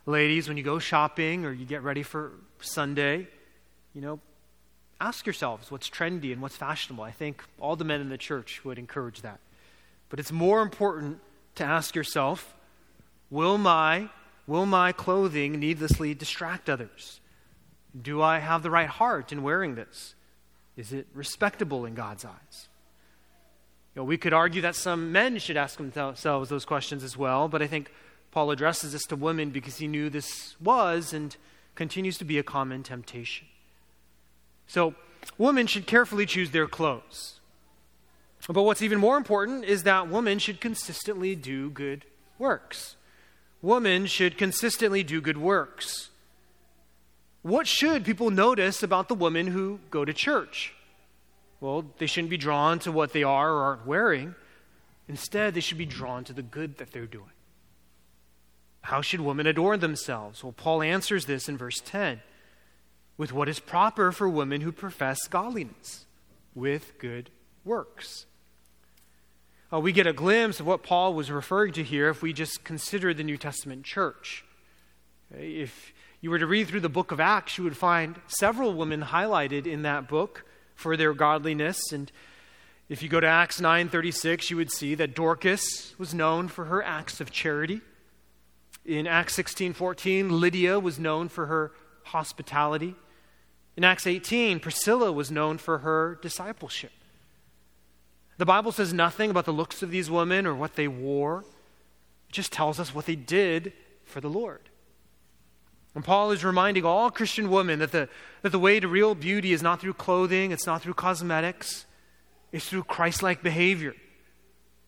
ladies, 0.05 0.47
when 0.47 0.57
you 0.57 0.63
go 0.63 0.79
shopping 0.79 1.45
or 1.45 1.51
you 1.51 1.65
get 1.65 1.81
ready 1.81 2.03
for 2.03 2.33
Sunday, 2.59 3.27
you 3.93 4.01
know, 4.01 4.19
ask 4.99 5.25
yourselves 5.25 5.71
what's 5.71 5.89
trendy 5.89 6.31
and 6.31 6.41
what's 6.41 6.55
fashionable. 6.55 7.03
I 7.03 7.11
think 7.11 7.43
all 7.59 7.75
the 7.75 7.83
men 7.83 8.01
in 8.01 8.09
the 8.09 8.17
church 8.17 8.63
would 8.63 8.77
encourage 8.77 9.21
that. 9.21 9.39
But 10.09 10.19
it's 10.19 10.31
more 10.31 10.61
important 10.61 11.19
to 11.55 11.63
ask 11.63 11.95
yourself 11.95 12.53
will 13.31 13.57
my, 13.57 14.09
will 14.45 14.65
my 14.65 14.91
clothing 14.91 15.53
needlessly 15.59 16.13
distract 16.13 16.69
others? 16.69 17.19
Do 17.99 18.21
I 18.21 18.39
have 18.39 18.61
the 18.61 18.69
right 18.69 18.87
heart 18.87 19.31
in 19.31 19.41
wearing 19.41 19.75
this? 19.75 20.13
Is 20.81 20.91
it 20.91 21.05
respectable 21.13 21.85
in 21.85 21.93
God's 21.93 22.25
eyes? 22.25 22.67
You 23.93 24.01
know, 24.01 24.03
we 24.03 24.17
could 24.17 24.33
argue 24.33 24.63
that 24.63 24.75
some 24.75 25.11
men 25.11 25.37
should 25.37 25.55
ask 25.55 25.77
themselves 25.77 26.49
those 26.49 26.65
questions 26.65 27.03
as 27.03 27.15
well, 27.15 27.47
but 27.47 27.61
I 27.61 27.67
think 27.67 27.91
Paul 28.31 28.49
addresses 28.49 28.93
this 28.93 29.03
to 29.03 29.15
women 29.15 29.51
because 29.51 29.77
he 29.77 29.87
knew 29.87 30.09
this 30.09 30.55
was 30.59 31.13
and 31.13 31.37
continues 31.75 32.17
to 32.17 32.25
be 32.25 32.39
a 32.39 32.43
common 32.43 32.81
temptation. 32.81 33.45
So, 34.65 34.95
women 35.37 35.67
should 35.67 35.85
carefully 35.85 36.25
choose 36.25 36.49
their 36.49 36.65
clothes. 36.65 37.41
But 38.47 38.63
what's 38.63 38.81
even 38.81 38.97
more 38.97 39.17
important 39.17 39.65
is 39.65 39.83
that 39.83 40.09
women 40.09 40.39
should 40.39 40.59
consistently 40.59 41.35
do 41.35 41.69
good 41.69 42.05
works. 42.39 42.95
Women 43.61 44.07
should 44.07 44.35
consistently 44.35 45.03
do 45.03 45.21
good 45.21 45.37
works. 45.37 46.09
What 47.41 47.67
should 47.67 48.05
people 48.05 48.29
notice 48.29 48.83
about 48.83 49.07
the 49.07 49.15
women 49.15 49.47
who 49.47 49.79
go 49.89 50.05
to 50.05 50.13
church? 50.13 50.73
Well, 51.59 51.85
they 51.97 52.05
shouldn't 52.05 52.29
be 52.29 52.37
drawn 52.37 52.79
to 52.79 52.91
what 52.91 53.13
they 53.13 53.23
are 53.23 53.51
or 53.51 53.63
aren't 53.63 53.85
wearing. 53.85 54.35
Instead, 55.07 55.53
they 55.53 55.59
should 55.59 55.77
be 55.77 55.85
drawn 55.85 56.23
to 56.25 56.33
the 56.33 56.41
good 56.41 56.77
that 56.77 56.91
they're 56.91 57.05
doing. 57.05 57.31
How 58.81 59.01
should 59.01 59.21
women 59.21 59.45
adorn 59.45 59.79
themselves? 59.79 60.43
Well, 60.43 60.53
Paul 60.53 60.81
answers 60.81 61.25
this 61.25 61.47
in 61.47 61.57
verse 61.57 61.81
10 61.85 62.21
with 63.17 63.31
what 63.31 63.47
is 63.47 63.59
proper 63.59 64.11
for 64.11 64.27
women 64.27 64.61
who 64.61 64.71
profess 64.71 65.27
godliness, 65.27 66.05
with 66.55 66.97
good 66.97 67.29
works. 67.63 68.25
uh, 69.71 69.79
we 69.79 69.91
get 69.91 70.07
a 70.07 70.13
glimpse 70.13 70.59
of 70.59 70.65
what 70.65 70.81
Paul 70.81 71.13
was 71.13 71.29
referring 71.29 71.73
to 71.73 71.83
here 71.83 72.09
if 72.09 72.23
we 72.23 72.33
just 72.33 72.63
consider 72.63 73.13
the 73.13 73.23
New 73.23 73.37
Testament 73.37 73.85
church. 73.85 74.43
If 75.29 75.93
you 76.21 76.29
were 76.29 76.39
to 76.39 76.45
read 76.45 76.67
through 76.67 76.81
the 76.81 76.89
book 76.89 77.11
of 77.11 77.19
Acts, 77.19 77.57
you 77.57 77.63
would 77.63 77.75
find 77.75 78.21
several 78.27 78.73
women 78.73 79.01
highlighted 79.01 79.65
in 79.65 79.81
that 79.81 80.07
book 80.07 80.45
for 80.75 80.95
their 80.95 81.13
godliness. 81.13 81.91
And 81.91 82.11
if 82.89 83.01
you 83.01 83.09
go 83.09 83.19
to 83.19 83.27
Acts 83.27 83.59
9:36, 83.59 84.51
you 84.51 84.57
would 84.57 84.71
see 84.71 84.93
that 84.95 85.15
Dorcas 85.15 85.95
was 85.97 86.13
known 86.13 86.47
for 86.47 86.65
her 86.65 86.83
acts 86.83 87.19
of 87.19 87.31
charity. 87.31 87.81
In 88.85 89.07
Acts 89.07 89.33
16:14, 89.33 90.39
Lydia 90.39 90.79
was 90.79 90.99
known 90.99 91.27
for 91.27 91.47
her 91.47 91.71
hospitality. 92.05 92.95
In 93.75 93.83
Acts 93.83 94.05
18, 94.05 94.59
Priscilla 94.59 95.11
was 95.11 95.31
known 95.31 95.57
for 95.57 95.79
her 95.79 96.19
discipleship. 96.21 96.91
The 98.37 98.45
Bible 98.45 98.71
says 98.71 98.93
nothing 98.93 99.29
about 99.29 99.45
the 99.45 99.53
looks 99.53 99.81
of 99.81 99.91
these 99.91 100.09
women 100.09 100.45
or 100.45 100.53
what 100.53 100.75
they 100.75 100.87
wore. 100.87 101.45
It 102.29 102.33
just 102.33 102.51
tells 102.51 102.79
us 102.79 102.93
what 102.93 103.05
they 103.05 103.15
did 103.15 103.73
for 104.03 104.19
the 104.19 104.29
Lord. 104.29 104.70
And 105.93 106.03
Paul 106.05 106.31
is 106.31 106.43
reminding 106.43 106.85
all 106.85 107.11
Christian 107.11 107.49
women 107.49 107.79
that 107.79 107.91
the, 107.91 108.07
that 108.43 108.51
the 108.51 108.59
way 108.59 108.79
to 108.79 108.87
real 108.87 109.13
beauty 109.13 109.51
is 109.51 109.61
not 109.61 109.81
through 109.81 109.93
clothing, 109.93 110.51
it's 110.51 110.65
not 110.65 110.81
through 110.81 110.93
cosmetics, 110.93 111.85
it's 112.51 112.67
through 112.67 112.83
Christ 112.83 113.21
like 113.21 113.43
behavior. 113.43 113.93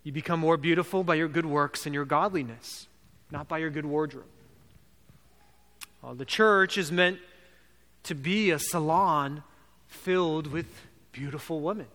You 0.03 0.11
become 0.11 0.39
more 0.39 0.57
beautiful 0.57 1.03
by 1.03 1.15
your 1.15 1.27
good 1.27 1.45
works 1.45 1.85
and 1.85 1.93
your 1.93 2.05
godliness, 2.05 2.87
not 3.31 3.47
by 3.47 3.57
your 3.57 3.69
good 3.69 3.85
wardrobe. 3.85 4.25
The 6.15 6.25
church 6.25 6.77
is 6.77 6.91
meant 6.91 7.19
to 8.03 8.15
be 8.15 8.51
a 8.51 8.59
salon 8.59 9.43
filled 9.87 10.47
with 10.47 10.67
beautiful 11.13 11.61
women. 11.61 11.87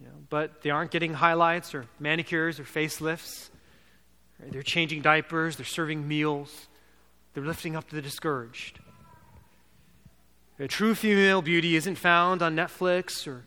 You 0.00 0.06
know, 0.06 0.14
but 0.30 0.62
they 0.62 0.70
aren't 0.70 0.90
getting 0.90 1.12
highlights 1.12 1.74
or 1.74 1.86
manicures 2.00 2.58
or 2.58 2.64
facelifts. 2.64 3.50
Right? 4.40 4.50
They're 4.50 4.62
changing 4.62 5.02
diapers, 5.02 5.56
they're 5.56 5.66
serving 5.66 6.08
meals, 6.08 6.68
they're 7.34 7.44
lifting 7.44 7.76
up 7.76 7.88
the 7.90 8.00
discouraged. 8.00 8.78
A 10.58 10.68
true 10.68 10.94
female 10.94 11.42
beauty 11.42 11.74
isn't 11.74 11.96
found 11.96 12.40
on 12.40 12.54
Netflix 12.54 13.26
or 13.26 13.44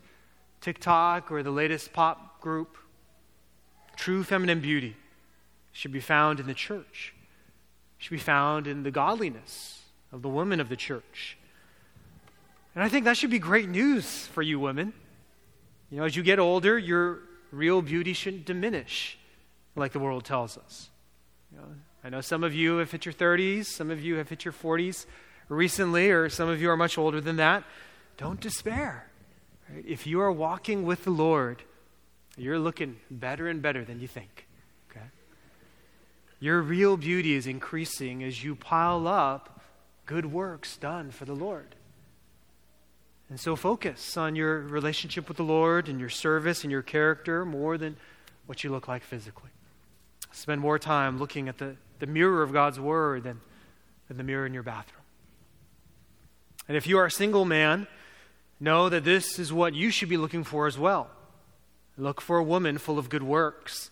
TikTok 0.60 1.32
or 1.32 1.42
the 1.42 1.52
latest 1.52 1.94
pop 1.94 2.42
group. 2.42 2.78
True 3.96 4.24
feminine 4.24 4.60
beauty 4.60 4.96
should 5.72 5.94
be 5.94 6.02
found 6.02 6.40
in 6.40 6.48
the 6.48 6.54
church, 6.54 7.14
should 7.98 8.12
be 8.12 8.18
found 8.18 8.68
in 8.68 8.84
the 8.84 8.92
godliness 8.92 9.82
of 10.12 10.22
the 10.22 10.30
women 10.30 10.60
of 10.60 10.68
the 10.68 10.76
church. 10.76 11.38
And 12.76 12.84
I 12.84 12.90
think 12.90 13.06
that 13.06 13.16
should 13.16 13.32
be 13.32 13.40
great 13.40 13.70
news 13.70 14.28
for 14.28 14.42
you 14.42 14.60
women. 14.60 14.94
You 15.90 15.98
know, 15.98 16.04
as 16.04 16.16
you 16.16 16.24
get 16.24 16.40
older, 16.40 16.78
your 16.78 17.20
real 17.52 17.82
beauty 17.82 18.14
shouldn't 18.14 18.46
diminish 18.46 19.18
like 19.76 19.94
the 19.94 20.00
world 20.00 20.26
tells 20.26 20.58
us. 20.58 20.90
You 21.52 21.60
know, 21.60 21.68
I 22.08 22.10
know 22.10 22.22
some 22.22 22.46
of 22.46 22.56
you 22.56 22.78
have 22.78 22.90
hit 22.90 23.06
your 23.06 23.14
30s, 23.14 23.66
some 23.66 23.92
of 23.92 24.02
you 24.02 24.16
have 24.16 24.30
hit 24.30 24.46
your 24.46 24.54
40s 24.54 25.06
recently, 25.50 26.10
or 26.10 26.30
some 26.30 26.48
of 26.48 26.62
you 26.62 26.70
are 26.70 26.78
much 26.78 26.98
older 26.98 27.20
than 27.20 27.36
that. 27.36 27.66
Don't 28.16 28.40
despair. 28.40 29.10
Right? 29.70 29.84
If 29.86 30.08
you 30.08 30.22
are 30.22 30.32
walking 30.32 30.86
with 30.86 31.04
the 31.04 31.10
Lord, 31.10 31.64
you're 32.38 32.60
looking 32.60 32.96
better 33.12 33.50
and 33.50 33.62
better 33.62 33.84
than 33.84 34.00
you 34.00 34.08
think. 34.08 34.48
Okay? 34.90 35.06
Your 36.40 36.62
real 36.62 36.96
beauty 36.96 37.34
is 37.34 37.46
increasing 37.46 38.24
as 38.24 38.42
you 38.42 38.56
pile 38.56 39.06
up 39.06 39.60
good 40.06 40.32
works 40.32 40.78
done 40.78 41.12
for 41.12 41.26
the 41.26 41.36
Lord. 41.36 41.76
And 43.30 43.38
so 43.38 43.58
focus 43.58 44.16
on 44.16 44.38
your 44.38 44.62
relationship 44.62 45.28
with 45.28 45.36
the 45.36 45.44
Lord 45.44 45.90
and 45.90 46.00
your 46.00 46.08
service 46.08 46.64
and 46.64 46.72
your 46.72 46.84
character 46.84 47.44
more 47.44 47.78
than 47.78 47.98
what 48.46 48.64
you 48.64 48.70
look 48.70 48.88
like 48.88 49.04
physically. 49.04 49.50
Spend 50.32 50.62
more 50.62 50.80
time 50.80 51.20
looking 51.20 51.50
at 51.50 51.58
the, 51.58 51.76
the 52.00 52.08
mirror 52.08 52.44
of 52.44 52.54
God's 52.54 52.80
Word 52.80 53.24
than, 53.24 53.42
than 54.08 54.18
the 54.18 54.24
mirror 54.24 54.46
in 54.46 54.54
your 54.54 54.64
bathroom. 54.64 55.04
And 56.68 56.76
if 56.76 56.88
you 56.88 56.98
are 56.98 57.06
a 57.06 57.12
single 57.12 57.46
man, 57.46 57.88
know 58.60 58.90
that 58.90 59.04
this 59.04 59.40
is 59.40 59.54
what 59.54 59.74
you 59.74 59.90
should 59.90 60.10
be 60.10 60.18
looking 60.18 60.44
for 60.44 60.68
as 60.68 60.78
well. 60.78 61.10
Look 61.98 62.22
for 62.22 62.38
a 62.38 62.44
woman 62.44 62.78
full 62.78 63.00
of 63.00 63.10
good 63.10 63.24
works. 63.24 63.90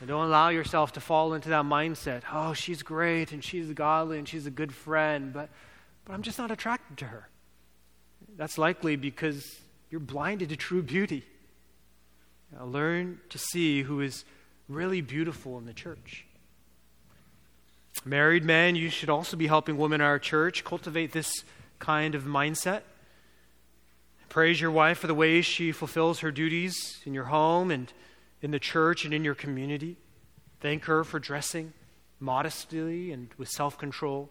And 0.00 0.08
don't 0.08 0.26
allow 0.26 0.48
yourself 0.48 0.92
to 0.92 1.00
fall 1.00 1.34
into 1.34 1.48
that 1.50 1.64
mindset 1.64 2.22
oh, 2.32 2.52
she's 2.52 2.82
great 2.82 3.32
and 3.32 3.42
she's 3.42 3.72
godly 3.72 4.18
and 4.18 4.28
she's 4.28 4.46
a 4.46 4.50
good 4.50 4.72
friend, 4.72 5.32
but, 5.32 5.48
but 6.04 6.12
I'm 6.12 6.22
just 6.22 6.38
not 6.38 6.50
attracted 6.50 6.98
to 6.98 7.04
her. 7.06 7.28
That's 8.36 8.58
likely 8.58 8.96
because 8.96 9.60
you're 9.90 10.00
blinded 10.00 10.48
to 10.48 10.56
true 10.56 10.82
beauty. 10.82 11.24
Now, 12.52 12.64
learn 12.64 13.20
to 13.30 13.38
see 13.38 13.82
who 13.82 14.00
is 14.00 14.24
really 14.68 15.00
beautiful 15.00 15.58
in 15.58 15.66
the 15.66 15.72
church. 15.72 16.26
Married 18.04 18.44
men, 18.44 18.76
you 18.76 18.90
should 18.90 19.08
also 19.08 19.36
be 19.36 19.46
helping 19.46 19.76
women 19.76 20.00
in 20.00 20.06
our 20.06 20.18
church 20.18 20.64
cultivate 20.64 21.12
this 21.12 21.44
kind 21.78 22.14
of 22.14 22.24
mindset. 22.24 22.82
Praise 24.28 24.60
your 24.60 24.70
wife 24.70 24.98
for 24.98 25.06
the 25.06 25.14
ways 25.14 25.46
she 25.46 25.70
fulfills 25.70 26.20
her 26.20 26.30
duties 26.30 27.00
in 27.06 27.14
your 27.14 27.24
home 27.24 27.70
and 27.70 27.92
in 28.42 28.50
the 28.50 28.58
church 28.58 29.04
and 29.04 29.14
in 29.14 29.24
your 29.24 29.34
community. 29.34 29.96
Thank 30.60 30.84
her 30.84 31.04
for 31.04 31.18
dressing 31.18 31.72
modestly 32.20 33.12
and 33.12 33.28
with 33.38 33.48
self 33.48 33.78
control. 33.78 34.28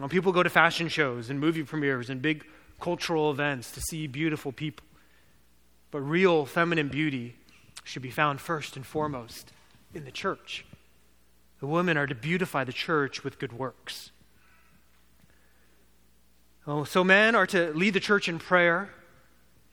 You 0.00 0.06
people 0.08 0.32
go 0.32 0.42
to 0.42 0.50
fashion 0.50 0.88
shows 0.88 1.30
and 1.30 1.40
movie 1.40 1.64
premieres 1.64 2.10
and 2.10 2.22
big 2.22 2.44
cultural 2.80 3.30
events 3.30 3.72
to 3.72 3.80
see 3.80 4.06
beautiful 4.06 4.52
people. 4.52 4.86
But 5.90 6.00
real 6.00 6.46
feminine 6.46 6.88
beauty 6.88 7.34
should 7.82 8.02
be 8.02 8.10
found 8.10 8.40
first 8.40 8.76
and 8.76 8.86
foremost 8.86 9.52
in 9.94 10.04
the 10.04 10.10
church. 10.10 10.64
The 11.60 11.66
women 11.66 11.96
are 11.96 12.06
to 12.06 12.14
beautify 12.14 12.64
the 12.64 12.72
church 12.72 13.22
with 13.22 13.38
good 13.38 13.52
works. 13.52 14.12
Oh, 16.66 16.84
so 16.84 17.04
men 17.04 17.34
are 17.34 17.46
to 17.48 17.72
lead 17.74 17.94
the 17.94 18.00
church 18.00 18.28
in 18.28 18.38
prayer. 18.38 18.90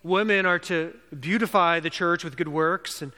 Women 0.04 0.46
are 0.46 0.60
to 0.60 0.96
beautify 1.18 1.80
the 1.80 1.90
church 1.90 2.24
with 2.24 2.38
good 2.38 2.48
works. 2.48 3.02
And, 3.02 3.12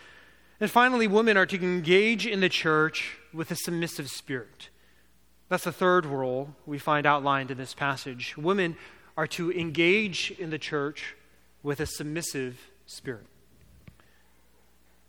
and 0.59 0.69
finally, 0.69 1.07
women 1.07 1.37
are 1.37 1.45
to 1.45 1.55
engage 1.55 2.25
in 2.27 2.41
the 2.41 2.49
church 2.49 3.17
with 3.33 3.51
a 3.51 3.55
submissive 3.55 4.09
spirit. 4.09 4.69
That's 5.49 5.63
the 5.63 5.71
third 5.71 6.05
role 6.05 6.55
we 6.65 6.77
find 6.77 7.05
outlined 7.05 7.51
in 7.51 7.57
this 7.57 7.73
passage. 7.73 8.35
Women 8.37 8.75
are 9.17 9.27
to 9.27 9.51
engage 9.51 10.31
in 10.39 10.49
the 10.49 10.59
church 10.59 11.15
with 11.63 11.79
a 11.79 11.85
submissive 11.85 12.59
spirit. 12.85 13.25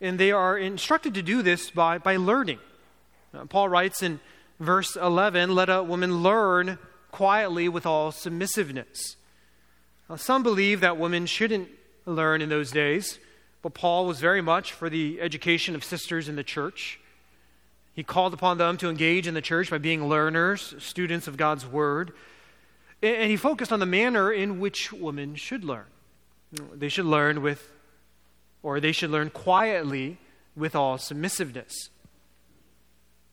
And 0.01 0.19
they 0.19 0.33
are 0.33 0.57
instructed 0.57 1.15
to 1.15 1.23
do 1.23 1.43
this 1.43 1.71
by, 1.71 1.99
by 1.99 2.17
learning. 2.17 2.59
Uh, 3.35 3.45
Paul 3.45 3.69
writes 3.69 4.03
in 4.03 4.21
verse 4.59 4.97
11 4.97 5.55
let 5.55 5.69
a 5.69 5.83
woman 5.83 6.23
learn 6.23 6.79
quietly 7.11 7.69
with 7.69 7.87
all 7.87 8.13
submissiveness. 8.13 9.17
Now, 10.09 10.17
some 10.17 10.43
believe 10.43 10.81
that 10.81 10.97
women 10.97 11.27
shouldn't 11.27 11.69
learn 12.07 12.43
in 12.43 12.49
those 12.49 12.71
days, 12.71 13.19
but 13.63 13.75
Paul 13.75 14.07
was 14.07 14.21
very 14.21 14.41
much 14.41 14.73
for 14.73 14.91
the 14.91 15.21
education 15.21 15.75
of 15.75 15.85
sisters 15.85 16.29
in 16.29 16.37
the 16.37 16.45
church. 16.45 16.99
He 17.95 18.03
called 18.03 18.33
upon 18.33 18.59
them 18.59 18.77
to 18.79 18.89
engage 18.89 19.27
in 19.27 19.35
the 19.35 19.43
church 19.43 19.71
by 19.71 19.79
being 19.79 20.09
learners, 20.09 20.75
students 20.79 21.27
of 21.27 21.37
God's 21.37 21.67
word. 21.67 22.13
And 23.03 23.31
he 23.31 23.37
focused 23.37 23.73
on 23.73 23.81
the 23.81 23.87
manner 23.87 24.33
in 24.33 24.61
which 24.61 24.93
women 24.93 25.35
should 25.35 25.65
learn. 25.65 25.87
They 26.75 26.89
should 26.89 27.07
learn 27.07 27.43
with, 27.43 27.71
or 28.63 28.81
they 28.81 28.93
should 28.93 29.11
learn 29.11 29.31
quietly 29.31 30.19
with 30.57 30.75
all 30.75 30.99
submissiveness. 30.99 31.89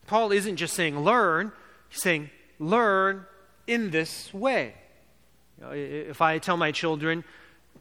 Paul 0.06 0.32
isn't 0.32 0.56
just 0.56 0.74
saying 0.74 1.00
learn, 1.00 1.52
he's 1.88 2.02
saying 2.02 2.30
learn 2.58 3.26
in 3.66 3.90
this 3.90 4.32
way. 4.32 4.74
You 5.58 5.64
know, 5.64 5.72
if 5.72 6.22
I 6.22 6.38
tell 6.38 6.56
my 6.56 6.72
children, 6.72 7.24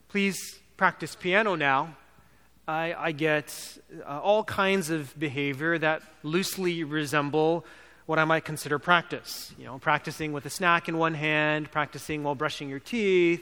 please 0.09 0.59
practice 0.75 1.15
piano 1.15 1.55
now, 1.55 1.95
I, 2.67 2.93
I 2.97 3.11
get 3.13 3.77
uh, 4.05 4.19
all 4.19 4.43
kinds 4.43 4.89
of 4.89 5.17
behavior 5.17 5.77
that 5.77 6.01
loosely 6.23 6.83
resemble 6.83 7.65
what 8.07 8.19
I 8.19 8.25
might 8.25 8.43
consider 8.43 8.77
practice. 8.77 9.53
You 9.57 9.65
know, 9.65 9.79
practicing 9.79 10.33
with 10.33 10.45
a 10.45 10.49
snack 10.49 10.89
in 10.89 10.97
one 10.97 11.13
hand, 11.13 11.71
practicing 11.71 12.23
while 12.23 12.35
brushing 12.35 12.67
your 12.67 12.79
teeth, 12.79 13.41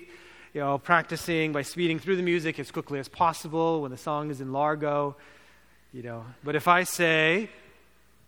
you 0.56 0.62
know, 0.62 0.78
practicing 0.78 1.52
by 1.52 1.62
speeding 1.62 2.00
through 2.00 2.16
the 2.16 2.24
music 2.24 2.58
as 2.60 2.72
quickly 2.72 2.98
as 2.98 3.10
possible 3.10 3.82
when 3.82 3.92
the 3.92 3.98
song 3.98 4.32
is 4.32 4.40
in 4.40 4.54
largo, 4.54 5.18
you 5.92 6.02
know. 6.02 6.24
But 6.46 6.56
if 6.56 6.70
I 6.70 6.84
say, 6.84 7.50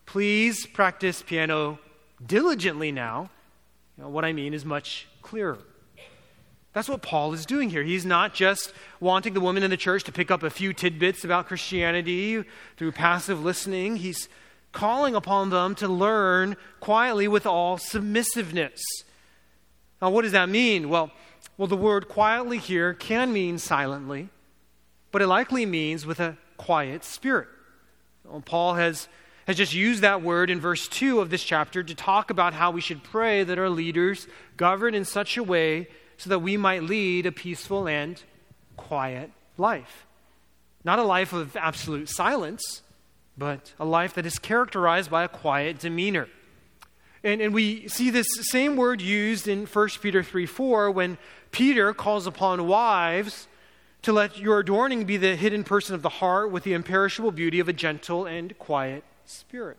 please 0.06 0.66
practice 0.66 1.24
piano 1.26 1.80
diligently 2.24 2.92
now, 2.92 3.30
you 3.98 4.04
know, 4.04 4.10
what 4.10 4.26
I 4.26 4.34
mean 4.34 4.54
is 4.54 4.66
much 4.66 5.08
clearer. 5.22 5.58
That's 6.74 6.90
what 6.90 7.02
Paul 7.02 7.32
is 7.32 7.46
doing 7.46 7.70
here. 7.70 7.82
He's 7.82 8.06
not 8.06 8.34
just 8.34 8.74
wanting 9.00 9.34
the 9.34 9.40
women 9.40 9.64
in 9.64 9.72
the 9.72 9.78
church 9.78 10.04
to 10.04 10.12
pick 10.12 10.30
up 10.30 10.44
a 10.44 10.50
few 10.50 10.74
tidbits 10.74 11.24
about 11.24 11.48
Christianity 11.48 12.44
through 12.76 12.92
passive 12.92 13.42
listening. 13.42 13.96
He's 13.96 14.28
calling 14.74 15.16
upon 15.16 15.50
them 15.50 15.76
to 15.76 15.88
learn 15.88 16.58
quietly 16.82 17.30
with 17.30 17.46
all 17.46 17.78
submissiveness. 17.78 18.82
Now, 20.02 20.10
what 20.10 20.24
does 20.24 20.34
that 20.34 20.50
mean? 20.50 20.90
Well, 20.90 21.10
well, 21.58 21.68
the 21.68 21.76
word 21.76 22.08
quietly 22.08 22.60
here 22.60 22.94
can 22.94 23.34
mean 23.34 23.58
silently, 23.58 24.30
but 25.12 25.22
it 25.22 25.28
likely 25.28 25.66
means 25.66 26.06
with 26.06 26.20
a 26.20 26.38
quiet 26.58 27.04
spirit. 27.04 27.48
Well, 28.24 28.42
Paul 28.42 28.76
has, 28.76 29.08
has 29.48 29.58
just 29.58 29.74
used 29.74 30.02
that 30.02 30.22
word 30.22 30.50
in 30.50 30.60
verse 30.60 30.88
2 30.88 31.20
of 31.20 31.30
this 31.30 31.44
chapter 31.44 31.82
to 31.82 31.96
talk 31.96 32.30
about 32.30 32.54
how 32.54 32.72
we 32.72 32.82
should 32.82 33.04
pray 33.04 33.44
that 33.44 33.58
our 33.58 33.70
leaders 33.70 34.28
govern 34.56 34.94
in 34.94 35.06
such 35.06 35.38
a 35.38 35.44
way 35.44 35.88
so 36.18 36.30
that 36.30 36.40
we 36.40 36.58
might 36.58 36.84
lead 36.84 37.26
a 37.26 37.32
peaceful 37.32 37.88
and 37.88 38.22
quiet 38.76 39.32
life. 39.58 40.06
Not 40.84 41.00
a 41.00 41.04
life 41.04 41.34
of 41.34 41.56
absolute 41.56 42.10
silence, 42.10 42.82
but 43.38 43.74
a 43.80 43.86
life 43.86 44.14
that 44.14 44.26
is 44.26 44.40
characterized 44.40 45.10
by 45.10 45.24
a 45.24 45.28
quiet 45.28 45.80
demeanor. 45.80 46.28
And, 47.24 47.42
and 47.42 47.54
we 47.54 47.88
see 47.88 48.10
this 48.10 48.28
same 48.42 48.76
word 48.76 49.02
used 49.02 49.48
in 49.48 49.66
1 49.66 49.90
Peter 50.02 50.24
3 50.24 50.46
4 50.46 50.92
when 50.92 51.18
Peter 51.52 51.94
calls 51.94 52.28
upon 52.28 52.68
wives 52.68 53.48
to 54.02 54.14
let 54.14 54.38
your 54.38 54.60
adorning 54.60 55.06
be 55.06 55.18
the 55.18 55.36
hidden 55.36 55.64
person 55.64 55.96
of 55.96 56.02
the 56.02 56.10
heart 56.10 56.52
with 56.52 56.64
the 56.64 56.74
imperishable 56.74 57.32
beauty 57.32 57.60
of 57.60 57.68
a 57.68 57.74
gentle 57.74 58.26
and 58.26 58.58
quiet 58.58 59.04
spirit. 59.26 59.78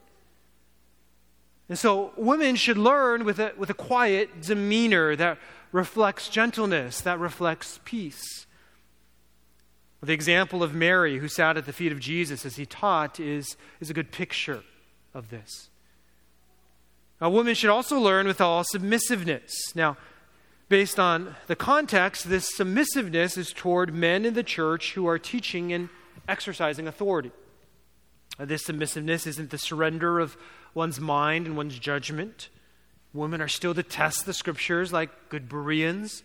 And 1.68 1.78
so 1.78 2.12
women 2.16 2.56
should 2.56 2.78
learn 2.78 3.24
with 3.24 3.38
a, 3.38 3.52
with 3.56 3.70
a 3.70 3.74
quiet 3.74 4.42
demeanor 4.42 5.14
that 5.16 5.38
reflects 5.70 6.28
gentleness, 6.28 7.00
that 7.02 7.18
reflects 7.18 7.78
peace. 7.84 8.46
The 10.02 10.12
example 10.12 10.62
of 10.62 10.74
Mary, 10.74 11.18
who 11.18 11.28
sat 11.28 11.56
at 11.56 11.66
the 11.66 11.72
feet 11.72 11.92
of 11.92 11.98
Jesus 11.98 12.46
as 12.46 12.56
he 12.56 12.64
taught, 12.64 13.18
is, 13.18 13.56
is 13.80 13.90
a 13.90 13.94
good 13.94 14.12
picture 14.12 14.62
of 15.12 15.30
this. 15.30 15.70
A 17.20 17.28
woman 17.28 17.54
should 17.54 17.70
also 17.70 17.98
learn 17.98 18.26
with 18.26 18.40
all 18.40 18.62
submissiveness. 18.62 19.74
Now, 19.74 19.96
based 20.68 20.98
on 20.98 21.34
the 21.46 21.56
context, 21.56 22.28
this 22.28 22.54
submissiveness 22.54 23.36
is 23.36 23.52
toward 23.52 23.94
men 23.94 24.24
in 24.24 24.34
the 24.34 24.42
church 24.42 24.94
who 24.94 25.06
are 25.06 25.18
teaching 25.18 25.72
and 25.72 25.88
exercising 26.28 26.86
authority. 26.86 27.32
This 28.38 28.64
submissiveness 28.64 29.26
isn't 29.26 29.50
the 29.50 29.58
surrender 29.58 30.20
of 30.20 30.36
one's 30.74 31.00
mind 31.00 31.46
and 31.46 31.56
one's 31.56 31.78
judgment. 31.78 32.50
Women 33.12 33.40
are 33.40 33.48
still 33.48 33.74
to 33.74 33.82
test 33.82 34.26
the 34.26 34.34
scriptures 34.34 34.92
like 34.92 35.28
good 35.28 35.48
Bereans, 35.48 36.22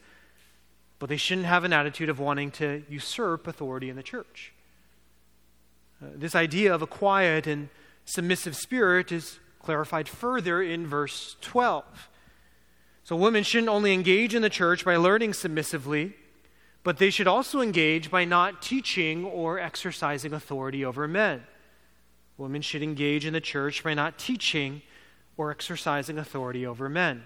but 1.00 1.10
they 1.10 1.18
shouldn't 1.18 1.48
have 1.48 1.64
an 1.64 1.74
attitude 1.74 2.10
of 2.10 2.20
wanting 2.20 2.52
to 2.52 2.84
usurp 2.90 3.48
authority 3.48 3.90
in 3.90 3.96
the 3.96 4.04
church. 4.04 4.54
Uh, 6.02 6.10
this 6.16 6.36
idea 6.36 6.74
of 6.74 6.82
a 6.82 6.88
quiet 6.88 7.48
and 7.48 7.70
submissive 8.06 8.56
spirit 8.56 9.12
is 9.12 9.40
clarified 9.60 10.10
further 10.10 10.62
in 10.62 10.86
verse 10.86 11.38
12. 11.42 12.10
So, 13.04 13.16
women 13.16 13.44
shouldn't 13.44 13.70
only 13.70 13.94
engage 13.94 14.34
in 14.34 14.42
the 14.42 14.50
church 14.50 14.86
by 14.86 14.96
learning 14.96 15.34
submissively, 15.34 16.16
but 16.84 16.98
they 16.98 17.10
should 17.10 17.28
also 17.28 17.62
engage 17.62 18.10
by 18.10 18.24
not 18.24 18.62
teaching 18.62 19.26
or 19.26 19.60
exercising 19.60 20.34
authority 20.34 20.86
over 20.86 21.08
men. 21.08 21.44
Women 22.38 22.62
should 22.62 22.82
engage 22.82 23.26
in 23.26 23.34
the 23.34 23.42
church 23.42 23.84
by 23.84 23.94
not 23.94 24.18
teaching 24.18 24.82
or 25.38 25.52
exercising 25.52 26.18
authority 26.18 26.66
over 26.66 26.90
men. 26.90 27.24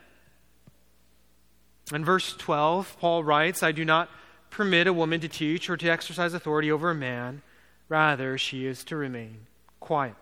In 1.93 2.03
verse 2.03 2.35
12, 2.35 2.97
Paul 2.99 3.23
writes, 3.23 3.63
I 3.63 3.71
do 3.71 3.85
not 3.85 4.09
permit 4.49 4.87
a 4.87 4.93
woman 4.93 5.19
to 5.21 5.27
teach 5.27 5.69
or 5.69 5.77
to 5.77 5.89
exercise 5.89 6.33
authority 6.33 6.71
over 6.71 6.91
a 6.91 6.95
man. 6.95 7.41
Rather, 7.87 8.37
she 8.37 8.65
is 8.65 8.83
to 8.85 8.95
remain 8.95 9.47
quiet. 9.79 10.15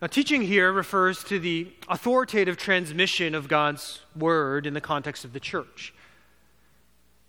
Now, 0.00 0.06
teaching 0.06 0.40
here 0.40 0.72
refers 0.72 1.22
to 1.24 1.38
the 1.38 1.68
authoritative 1.86 2.56
transmission 2.56 3.34
of 3.34 3.48
God's 3.48 4.00
word 4.16 4.66
in 4.66 4.72
the 4.72 4.80
context 4.80 5.26
of 5.26 5.34
the 5.34 5.40
church. 5.40 5.92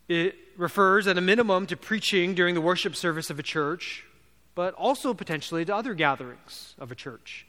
It 0.07 0.35
refers, 0.55 1.05
at 1.05 1.17
a 1.17 1.21
minimum, 1.21 1.67
to 1.67 1.75
preaching 1.75 2.33
during 2.33 2.55
the 2.55 2.61
worship 2.61 2.95
service 2.95 3.29
of 3.29 3.39
a 3.39 3.43
church, 3.43 4.05
but 4.55 4.73
also 4.75 5.13
potentially 5.13 5.65
to 5.65 5.75
other 5.75 5.93
gatherings 5.93 6.75
of 6.79 6.93
a 6.93 6.95
church. 6.95 7.45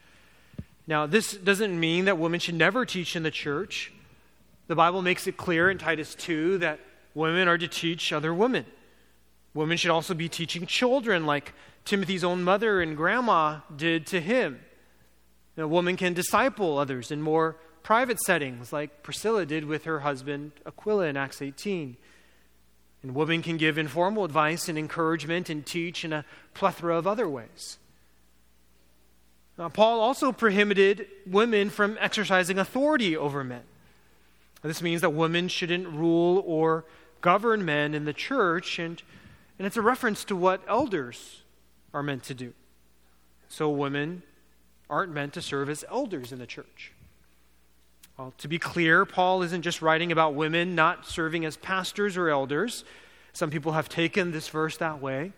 Now, 0.89 1.07
this 1.07 1.37
doesn't 1.37 1.79
mean 1.79 2.07
that 2.07 2.19
women 2.19 2.41
should 2.41 2.57
never 2.57 2.85
teach 2.85 3.15
in 3.15 3.23
the 3.23 3.31
church. 3.31 3.93
The 4.67 4.75
Bible 4.75 5.03
makes 5.03 5.29
it 5.29 5.37
clear 5.37 5.71
in 5.71 5.79
Titus 5.79 6.17
2 6.17 6.59
that 6.59 6.81
women 7.15 7.47
are 7.47 7.59
to 7.59 7.69
teach 7.69 8.13
other 8.13 8.35
women. 8.35 8.67
Women 9.55 9.77
should 9.77 9.93
also 9.93 10.15
be 10.15 10.29
teaching 10.29 10.67
children, 10.67 11.27
like 11.27 11.53
Timothy's 11.85 12.25
own 12.25 12.43
mother 12.43 12.83
and 12.83 12.97
grandma 12.97 13.61
did 13.77 14.05
to 14.09 14.21
him. 14.21 14.59
A 15.57 15.67
woman 15.67 15.97
can 15.97 16.15
disciple 16.15 16.79
others 16.79 17.11
in 17.11 17.21
more 17.21 17.57
private 17.83 18.21
settings, 18.21 18.73
like 18.73 19.03
Priscilla 19.03 19.45
did 19.45 19.65
with 19.65 19.85
her 19.85 20.01
husband 20.01 20.53
Aquila 20.65 21.07
in 21.07 21.17
Acts 21.17 21.43
18. 21.43 21.97
And 23.03 23.15
women 23.15 23.43
can 23.43 23.57
give 23.57 23.77
informal 23.77 24.25
advice 24.25 24.69
and 24.69 24.79
encouragement 24.79 25.51
and 25.51 25.67
teach 25.67 26.05
in 26.05 26.13
a 26.13 26.25
plethora 26.55 26.97
of 26.97 27.07
other 27.07 27.29
ways. 27.29 27.79
Now, 29.59 29.69
Paul 29.69 30.01
also 30.01 30.33
prohibited 30.33 31.07
women 31.27 31.69
from 31.69 31.99
exercising 32.01 32.59
authority 32.59 33.17
over 33.17 33.45
men. 33.45 33.63
This 34.63 34.81
means 34.81 35.01
that 35.01 35.11
women 35.11 35.49
shouldn't 35.49 35.89
rule 35.89 36.43
or 36.47 36.85
govern 37.21 37.65
men 37.65 37.95
in 37.95 38.05
the 38.05 38.13
church, 38.13 38.79
and, 38.79 39.03
and 39.59 39.67
it's 39.67 39.77
a 39.77 39.83
reference 39.83 40.25
to 40.25 40.37
what 40.37 40.63
elders 40.69 41.43
are 41.93 42.03
meant 42.03 42.23
to 42.25 42.35
do. 42.35 42.55
So, 43.49 43.69
women 43.69 44.23
aren't 44.93 45.15
meant 45.15 45.33
to 45.33 45.43
serve 45.43 45.71
as 45.71 45.87
elders 45.91 46.33
in 46.33 46.39
the 46.39 46.47
church. 46.47 46.93
Well, 48.19 48.35
to 48.39 48.47
be 48.47 48.59
clear, 48.59 49.07
Paul 49.07 49.43
isn't 49.43 49.63
just 49.63 49.81
writing 49.81 50.13
about 50.13 50.35
women 50.35 50.75
not 50.75 51.07
serving 51.07 51.47
as 51.47 51.57
pastors 51.57 52.19
or 52.19 52.29
elders. 52.29 52.85
Some 53.33 53.49
people 53.49 53.73
have 53.73 53.89
taken 53.89 54.33
this 54.33 54.51
verse 54.51 54.77
that 54.77 55.01
way. 55.01 55.33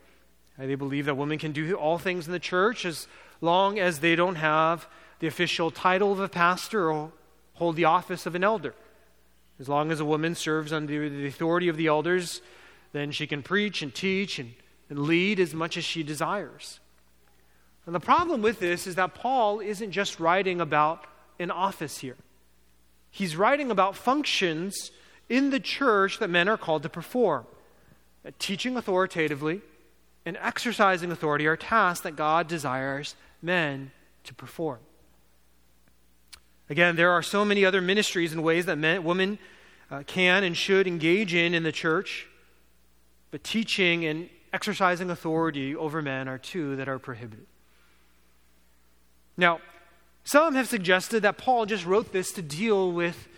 Uh, 0.58 0.66
they 0.66 0.74
believe 0.74 1.06
that 1.06 1.16
women 1.16 1.38
can 1.38 1.52
do 1.52 1.74
all 1.74 1.98
things 1.98 2.26
in 2.26 2.32
the 2.32 2.40
church 2.40 2.84
as 2.84 3.06
long 3.40 3.78
as 3.78 4.00
they 4.00 4.16
don't 4.16 4.34
have 4.34 4.88
the 5.20 5.28
official 5.28 5.70
title 5.70 6.10
of 6.10 6.18
a 6.18 6.28
pastor 6.28 6.90
or 6.90 7.12
hold 7.54 7.76
the 7.76 7.84
office 7.84 8.26
of 8.26 8.34
an 8.34 8.42
elder. 8.42 8.74
As 9.60 9.68
long 9.68 9.92
as 9.92 10.00
a 10.00 10.04
woman 10.04 10.34
serves 10.34 10.72
under 10.72 11.08
the 11.08 11.26
authority 11.26 11.68
of 11.68 11.76
the 11.76 11.86
elders, 11.86 12.42
then 12.92 13.12
she 13.12 13.28
can 13.28 13.40
preach 13.40 13.82
and 13.82 13.94
teach 13.94 14.40
and, 14.40 14.54
and 14.90 14.98
lead 14.98 15.38
as 15.38 15.54
much 15.54 15.76
as 15.76 15.84
she 15.84 16.02
desires. 16.02 16.80
And 17.86 17.94
the 17.94 18.00
problem 18.00 18.40
with 18.40 18.60
this 18.60 18.86
is 18.86 18.94
that 18.94 19.14
Paul 19.14 19.60
isn't 19.60 19.92
just 19.92 20.18
writing 20.18 20.60
about 20.60 21.04
an 21.38 21.50
office 21.50 21.98
here. 21.98 22.16
He's 23.10 23.36
writing 23.36 23.70
about 23.70 23.96
functions 23.96 24.90
in 25.28 25.50
the 25.50 25.60
church 25.60 26.18
that 26.18 26.30
men 26.30 26.48
are 26.48 26.56
called 26.56 26.82
to 26.82 26.88
perform. 26.88 27.46
Teaching 28.38 28.76
authoritatively 28.76 29.60
and 30.24 30.38
exercising 30.40 31.10
authority 31.12 31.46
are 31.46 31.56
tasks 31.56 32.02
that 32.04 32.16
God 32.16 32.48
desires 32.48 33.14
men 33.42 33.92
to 34.24 34.34
perform. 34.34 34.78
Again, 36.70 36.96
there 36.96 37.10
are 37.10 37.22
so 37.22 37.44
many 37.44 37.64
other 37.64 37.82
ministries 37.82 38.32
and 38.32 38.42
ways 38.42 38.64
that 38.66 38.78
men, 38.78 39.04
women 39.04 39.38
uh, 39.90 40.02
can 40.06 40.42
and 40.42 40.56
should 40.56 40.86
engage 40.86 41.34
in 41.34 41.52
in 41.52 41.62
the 41.62 41.72
church, 41.72 42.26
but 43.30 43.44
teaching 43.44 44.06
and 44.06 44.30
exercising 44.52 45.10
authority 45.10 45.76
over 45.76 46.00
men 46.00 46.26
are 46.26 46.38
two 46.38 46.76
that 46.76 46.88
are 46.88 46.98
prohibited. 46.98 47.46
Now, 49.36 49.60
some 50.24 50.54
have 50.54 50.68
suggested 50.68 51.22
that 51.22 51.36
Paul 51.36 51.66
just 51.66 51.84
wrote 51.84 52.12
this 52.12 52.32
to 52.32 52.42
deal 52.42 52.92
with 52.92 53.28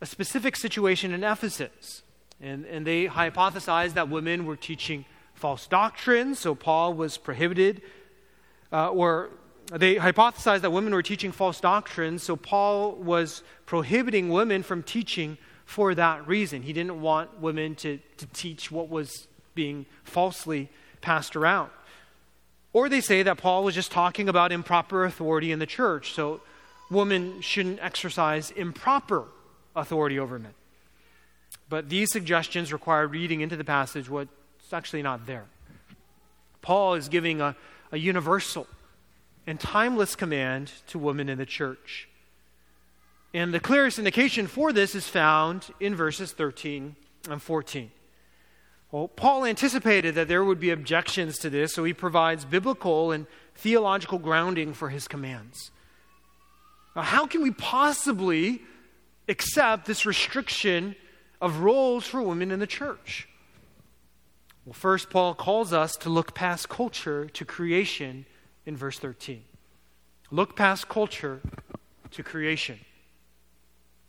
a 0.00 0.06
specific 0.06 0.56
situation 0.56 1.12
in 1.12 1.24
Ephesus. 1.24 2.02
And, 2.40 2.64
and 2.66 2.86
they 2.86 3.06
hypothesized 3.06 3.94
that 3.94 4.08
women 4.08 4.46
were 4.46 4.56
teaching 4.56 5.04
false 5.34 5.66
doctrines, 5.66 6.38
so 6.38 6.54
Paul 6.54 6.94
was 6.94 7.18
prohibited. 7.18 7.82
Uh, 8.72 8.88
or 8.90 9.30
they 9.72 9.96
hypothesized 9.96 10.60
that 10.60 10.72
women 10.72 10.94
were 10.94 11.02
teaching 11.02 11.32
false 11.32 11.60
doctrines, 11.60 12.22
so 12.22 12.36
Paul 12.36 12.92
was 12.92 13.42
prohibiting 13.66 14.28
women 14.28 14.62
from 14.62 14.82
teaching 14.82 15.38
for 15.64 15.94
that 15.94 16.26
reason. 16.26 16.62
He 16.62 16.72
didn't 16.72 17.00
want 17.00 17.40
women 17.40 17.74
to, 17.76 17.98
to 18.16 18.26
teach 18.26 18.70
what 18.70 18.88
was 18.88 19.28
being 19.54 19.86
falsely 20.04 20.68
passed 21.00 21.36
around. 21.36 21.70
Or 22.72 22.88
they 22.88 23.00
say 23.00 23.22
that 23.22 23.38
Paul 23.38 23.64
was 23.64 23.74
just 23.74 23.90
talking 23.90 24.28
about 24.28 24.52
improper 24.52 25.04
authority 25.04 25.50
in 25.50 25.58
the 25.58 25.66
church, 25.66 26.12
so 26.12 26.40
women 26.90 27.40
shouldn't 27.40 27.80
exercise 27.82 28.50
improper 28.50 29.24
authority 29.74 30.18
over 30.18 30.38
men. 30.38 30.54
But 31.68 31.88
these 31.88 32.10
suggestions 32.12 32.72
require 32.72 33.06
reading 33.06 33.40
into 33.40 33.56
the 33.56 33.64
passage 33.64 34.08
what's 34.08 34.30
actually 34.72 35.02
not 35.02 35.26
there. 35.26 35.44
Paul 36.62 36.94
is 36.94 37.08
giving 37.08 37.40
a, 37.40 37.56
a 37.90 37.96
universal 37.96 38.66
and 39.46 39.58
timeless 39.58 40.14
command 40.14 40.72
to 40.88 40.98
women 40.98 41.28
in 41.28 41.38
the 41.38 41.46
church. 41.46 42.08
And 43.32 43.54
the 43.54 43.60
clearest 43.60 43.98
indication 43.98 44.46
for 44.46 44.72
this 44.72 44.94
is 44.94 45.08
found 45.08 45.66
in 45.78 45.94
verses 45.94 46.32
13 46.32 46.96
and 47.28 47.40
14. 47.40 47.90
Well, 48.92 49.06
Paul 49.06 49.44
anticipated 49.44 50.16
that 50.16 50.26
there 50.26 50.44
would 50.44 50.58
be 50.58 50.70
objections 50.70 51.38
to 51.38 51.50
this, 51.50 51.72
so 51.74 51.84
he 51.84 51.92
provides 51.92 52.44
biblical 52.44 53.12
and 53.12 53.26
theological 53.54 54.18
grounding 54.18 54.72
for 54.74 54.88
his 54.88 55.06
commands. 55.06 55.70
Now, 56.96 57.02
how 57.02 57.26
can 57.26 57.42
we 57.42 57.52
possibly 57.52 58.62
accept 59.28 59.86
this 59.86 60.04
restriction 60.04 60.96
of 61.40 61.60
roles 61.60 62.04
for 62.04 62.20
women 62.20 62.50
in 62.50 62.58
the 62.58 62.66
church? 62.66 63.28
Well, 64.64 64.74
first, 64.74 65.08
Paul 65.08 65.34
calls 65.34 65.72
us 65.72 65.96
to 65.96 66.10
look 66.10 66.34
past 66.34 66.68
culture 66.68 67.26
to 67.26 67.44
creation 67.44 68.26
in 68.66 68.76
verse 68.76 68.98
13. 68.98 69.42
Look 70.32 70.56
past 70.56 70.88
culture 70.88 71.40
to 72.10 72.22
creation. 72.22 72.80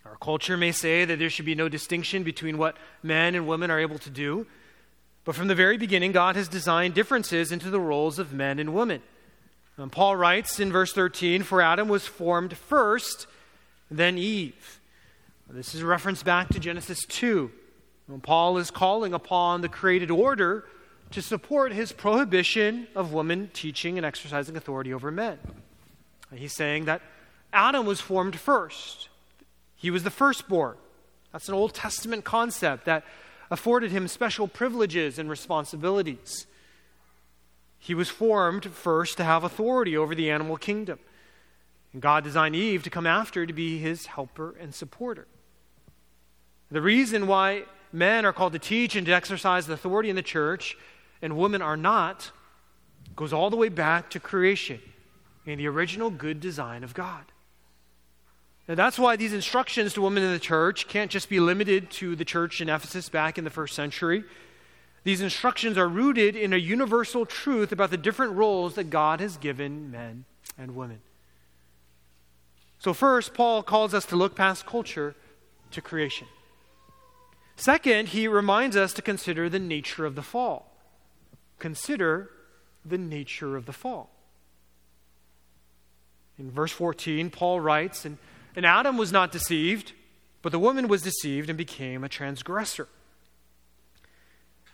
Our 0.05 0.17
culture 0.17 0.57
may 0.57 0.71
say 0.71 1.05
that 1.05 1.19
there 1.19 1.29
should 1.29 1.45
be 1.45 1.55
no 1.55 1.69
distinction 1.69 2.23
between 2.23 2.57
what 2.57 2.75
men 3.03 3.35
and 3.35 3.47
women 3.47 3.69
are 3.69 3.79
able 3.79 3.99
to 3.99 4.09
do, 4.09 4.47
but 5.23 5.35
from 5.35 5.47
the 5.47 5.55
very 5.55 5.77
beginning, 5.77 6.11
God 6.11 6.35
has 6.35 6.47
designed 6.47 6.93
differences 6.93 7.51
into 7.51 7.69
the 7.69 7.79
roles 7.79 8.19
of 8.19 8.33
men 8.33 8.59
and 8.59 8.73
women. 8.73 9.01
And 9.77 9.91
Paul 9.91 10.15
writes 10.15 10.59
in 10.59 10.71
verse 10.71 10.93
13 10.93 11.43
For 11.43 11.61
Adam 11.61 11.87
was 11.87 12.07
formed 12.07 12.57
first, 12.57 13.27
then 13.89 14.17
Eve. 14.17 14.79
This 15.49 15.75
is 15.75 15.81
a 15.81 15.85
reference 15.85 16.23
back 16.23 16.49
to 16.49 16.59
Genesis 16.59 17.05
2. 17.05 17.51
When 18.07 18.21
Paul 18.21 18.57
is 18.57 18.71
calling 18.71 19.13
upon 19.13 19.61
the 19.61 19.69
created 19.69 20.09
order 20.09 20.65
to 21.11 21.21
support 21.21 21.73
his 21.73 21.91
prohibition 21.91 22.87
of 22.95 23.13
women 23.13 23.49
teaching 23.53 23.97
and 23.97 24.05
exercising 24.05 24.55
authority 24.55 24.93
over 24.93 25.11
men. 25.11 25.37
He's 26.33 26.55
saying 26.55 26.85
that 26.85 27.01
Adam 27.51 27.85
was 27.85 27.99
formed 27.99 28.37
first. 28.37 29.09
He 29.75 29.91
was 29.91 30.03
the 30.03 30.09
firstborn. 30.09 30.77
That's 31.33 31.49
an 31.49 31.55
Old 31.55 31.73
Testament 31.73 32.23
concept 32.23 32.85
that 32.85 33.03
afforded 33.51 33.91
him 33.91 34.07
special 34.07 34.47
privileges 34.47 35.19
and 35.19 35.29
responsibilities. 35.29 36.47
He 37.77 37.93
was 37.93 38.09
formed 38.09 38.65
first 38.65 39.17
to 39.17 39.23
have 39.23 39.43
authority 39.43 39.97
over 39.97 40.15
the 40.15 40.31
animal 40.31 40.55
kingdom. 40.55 40.97
And 41.91 42.01
God 42.01 42.23
designed 42.23 42.55
Eve 42.55 42.81
to 42.83 42.89
come 42.89 43.05
after 43.05 43.45
to 43.45 43.53
be 43.53 43.77
his 43.77 44.05
helper 44.05 44.55
and 44.59 44.73
supporter. 44.73 45.27
The 46.71 46.81
reason 46.81 47.27
why 47.27 47.65
men 47.91 48.25
are 48.25 48.31
called 48.31 48.53
to 48.53 48.59
teach 48.59 48.95
and 48.95 49.05
to 49.05 49.11
exercise 49.11 49.67
the 49.67 49.73
authority 49.73 50.09
in 50.09 50.15
the 50.15 50.21
church 50.21 50.77
and 51.21 51.35
women 51.35 51.61
are 51.61 51.75
not 51.75 52.31
goes 53.15 53.33
all 53.33 53.49
the 53.49 53.57
way 53.57 53.67
back 53.67 54.09
to 54.11 54.19
creation 54.19 54.79
and 55.45 55.59
the 55.59 55.67
original 55.67 56.09
good 56.09 56.39
design 56.39 56.83
of 56.83 56.93
God. 56.93 57.25
And 58.67 58.77
that's 58.77 58.99
why 58.99 59.15
these 59.15 59.33
instructions 59.33 59.93
to 59.93 60.01
women 60.01 60.23
in 60.23 60.31
the 60.31 60.39
church 60.39 60.87
can't 60.87 61.11
just 61.11 61.29
be 61.29 61.39
limited 61.39 61.89
to 61.91 62.15
the 62.15 62.25
church 62.25 62.61
in 62.61 62.69
Ephesus 62.69 63.09
back 63.09 63.37
in 63.37 63.43
the 63.43 63.49
first 63.49 63.75
century. 63.75 64.23
These 65.03 65.21
instructions 65.21 65.77
are 65.77 65.87
rooted 65.87 66.35
in 66.35 66.53
a 66.53 66.57
universal 66.57 67.25
truth 67.25 67.71
about 67.71 67.89
the 67.89 67.97
different 67.97 68.33
roles 68.33 68.75
that 68.75 68.85
God 68.85 69.19
has 69.19 69.37
given 69.37 69.89
men 69.89 70.25
and 70.57 70.75
women. 70.75 71.01
So, 72.77 72.93
first, 72.93 73.33
Paul 73.33 73.63
calls 73.63 73.93
us 73.93 74.05
to 74.07 74.15
look 74.15 74.35
past 74.35 74.65
culture 74.65 75.15
to 75.71 75.81
creation. 75.81 76.27
Second, 77.55 78.09
he 78.09 78.27
reminds 78.27 78.75
us 78.75 78.93
to 78.93 79.01
consider 79.01 79.49
the 79.49 79.59
nature 79.59 80.05
of 80.05 80.15
the 80.15 80.21
fall. 80.21 80.71
Consider 81.59 82.31
the 82.83 82.97
nature 82.97 83.55
of 83.55 83.65
the 83.65 83.73
fall. 83.73 84.09
In 86.39 86.49
verse 86.49 86.71
14, 86.71 87.29
Paul 87.29 87.59
writes, 87.59 88.03
and 88.03 88.17
and 88.55 88.65
Adam 88.65 88.97
was 88.97 89.11
not 89.11 89.31
deceived, 89.31 89.93
but 90.41 90.51
the 90.51 90.59
woman 90.59 90.87
was 90.87 91.01
deceived 91.01 91.49
and 91.49 91.57
became 91.57 92.03
a 92.03 92.09
transgressor. 92.09 92.87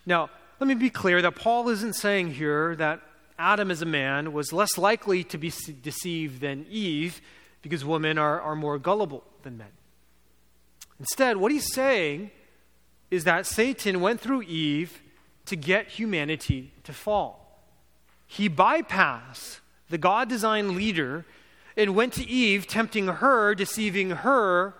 Now, 0.05 0.29
let 0.59 0.67
me 0.67 0.73
be 0.73 0.89
clear 0.89 1.21
that 1.21 1.35
Paul 1.35 1.69
isn't 1.69 1.93
saying 1.93 2.33
here 2.33 2.75
that 2.77 3.01
Adam 3.37 3.69
as 3.69 3.81
a 3.81 3.85
man 3.85 4.33
was 4.33 4.51
less 4.51 4.77
likely 4.77 5.23
to 5.25 5.37
be 5.37 5.51
deceived 5.81 6.41
than 6.41 6.65
Eve 6.69 7.21
because 7.61 7.85
women 7.85 8.17
are, 8.17 8.41
are 8.41 8.55
more 8.55 8.79
gullible 8.79 9.23
than 9.43 9.57
men. 9.57 9.67
Instead, 10.99 11.37
what 11.37 11.51
he's 11.51 11.71
saying 11.71 12.31
is 13.11 13.23
that 13.25 13.45
Satan 13.45 14.01
went 14.01 14.19
through 14.19 14.41
Eve 14.43 15.01
to 15.45 15.55
get 15.55 15.87
humanity 15.87 16.71
to 16.83 16.93
fall. 16.93 17.61
He 18.25 18.49
bypassed 18.49 19.59
the 19.89 19.97
God 19.97 20.27
designed 20.27 20.71
leader 20.71 21.25
and 21.77 21.95
went 21.95 22.13
to 22.13 22.27
Eve, 22.27 22.67
tempting 22.67 23.07
her, 23.07 23.53
deceiving 23.55 24.09
her 24.09 24.73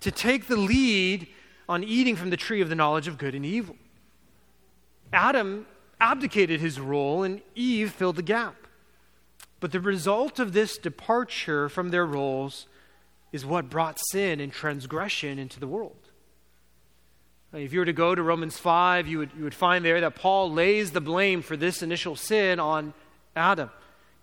to 0.00 0.10
take 0.10 0.46
the 0.46 0.56
lead 0.56 1.26
on 1.68 1.82
eating 1.82 2.14
from 2.14 2.30
the 2.30 2.36
tree 2.36 2.60
of 2.60 2.68
the 2.68 2.74
knowledge 2.74 3.08
of 3.08 3.18
good 3.18 3.34
and 3.34 3.44
evil. 3.44 3.74
Adam 5.12 5.66
abdicated 5.98 6.60
his 6.60 6.78
role, 6.78 7.22
and 7.22 7.40
Eve 7.54 7.90
filled 7.90 8.16
the 8.16 8.22
gap. 8.22 8.54
But 9.58 9.72
the 9.72 9.80
result 9.80 10.38
of 10.38 10.52
this 10.52 10.76
departure 10.76 11.68
from 11.70 11.88
their 11.88 12.04
roles 12.04 12.66
is 13.32 13.46
what 13.46 13.70
brought 13.70 13.98
sin 14.10 14.38
and 14.38 14.52
transgression 14.52 15.38
into 15.38 15.58
the 15.58 15.66
world. 15.66 15.96
If 17.52 17.72
you 17.72 17.78
were 17.78 17.86
to 17.86 17.92
go 17.92 18.14
to 18.14 18.22
Romans 18.22 18.58
5, 18.58 19.06
you 19.06 19.18
would, 19.18 19.30
you 19.36 19.44
would 19.44 19.54
find 19.54 19.82
there 19.82 20.00
that 20.02 20.14
Paul 20.14 20.52
lays 20.52 20.90
the 20.90 21.00
blame 21.00 21.40
for 21.40 21.56
this 21.56 21.82
initial 21.82 22.14
sin 22.14 22.60
on 22.60 22.92
Adam. 23.34 23.70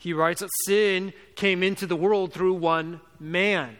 He 0.04 0.12
writes 0.12 0.42
that 0.42 0.50
sin 0.66 1.14
came 1.36 1.64
into 1.64 1.88
the 1.88 1.96
world 1.96 2.34
through 2.34 2.56
one 2.56 3.00
man. 3.22 3.78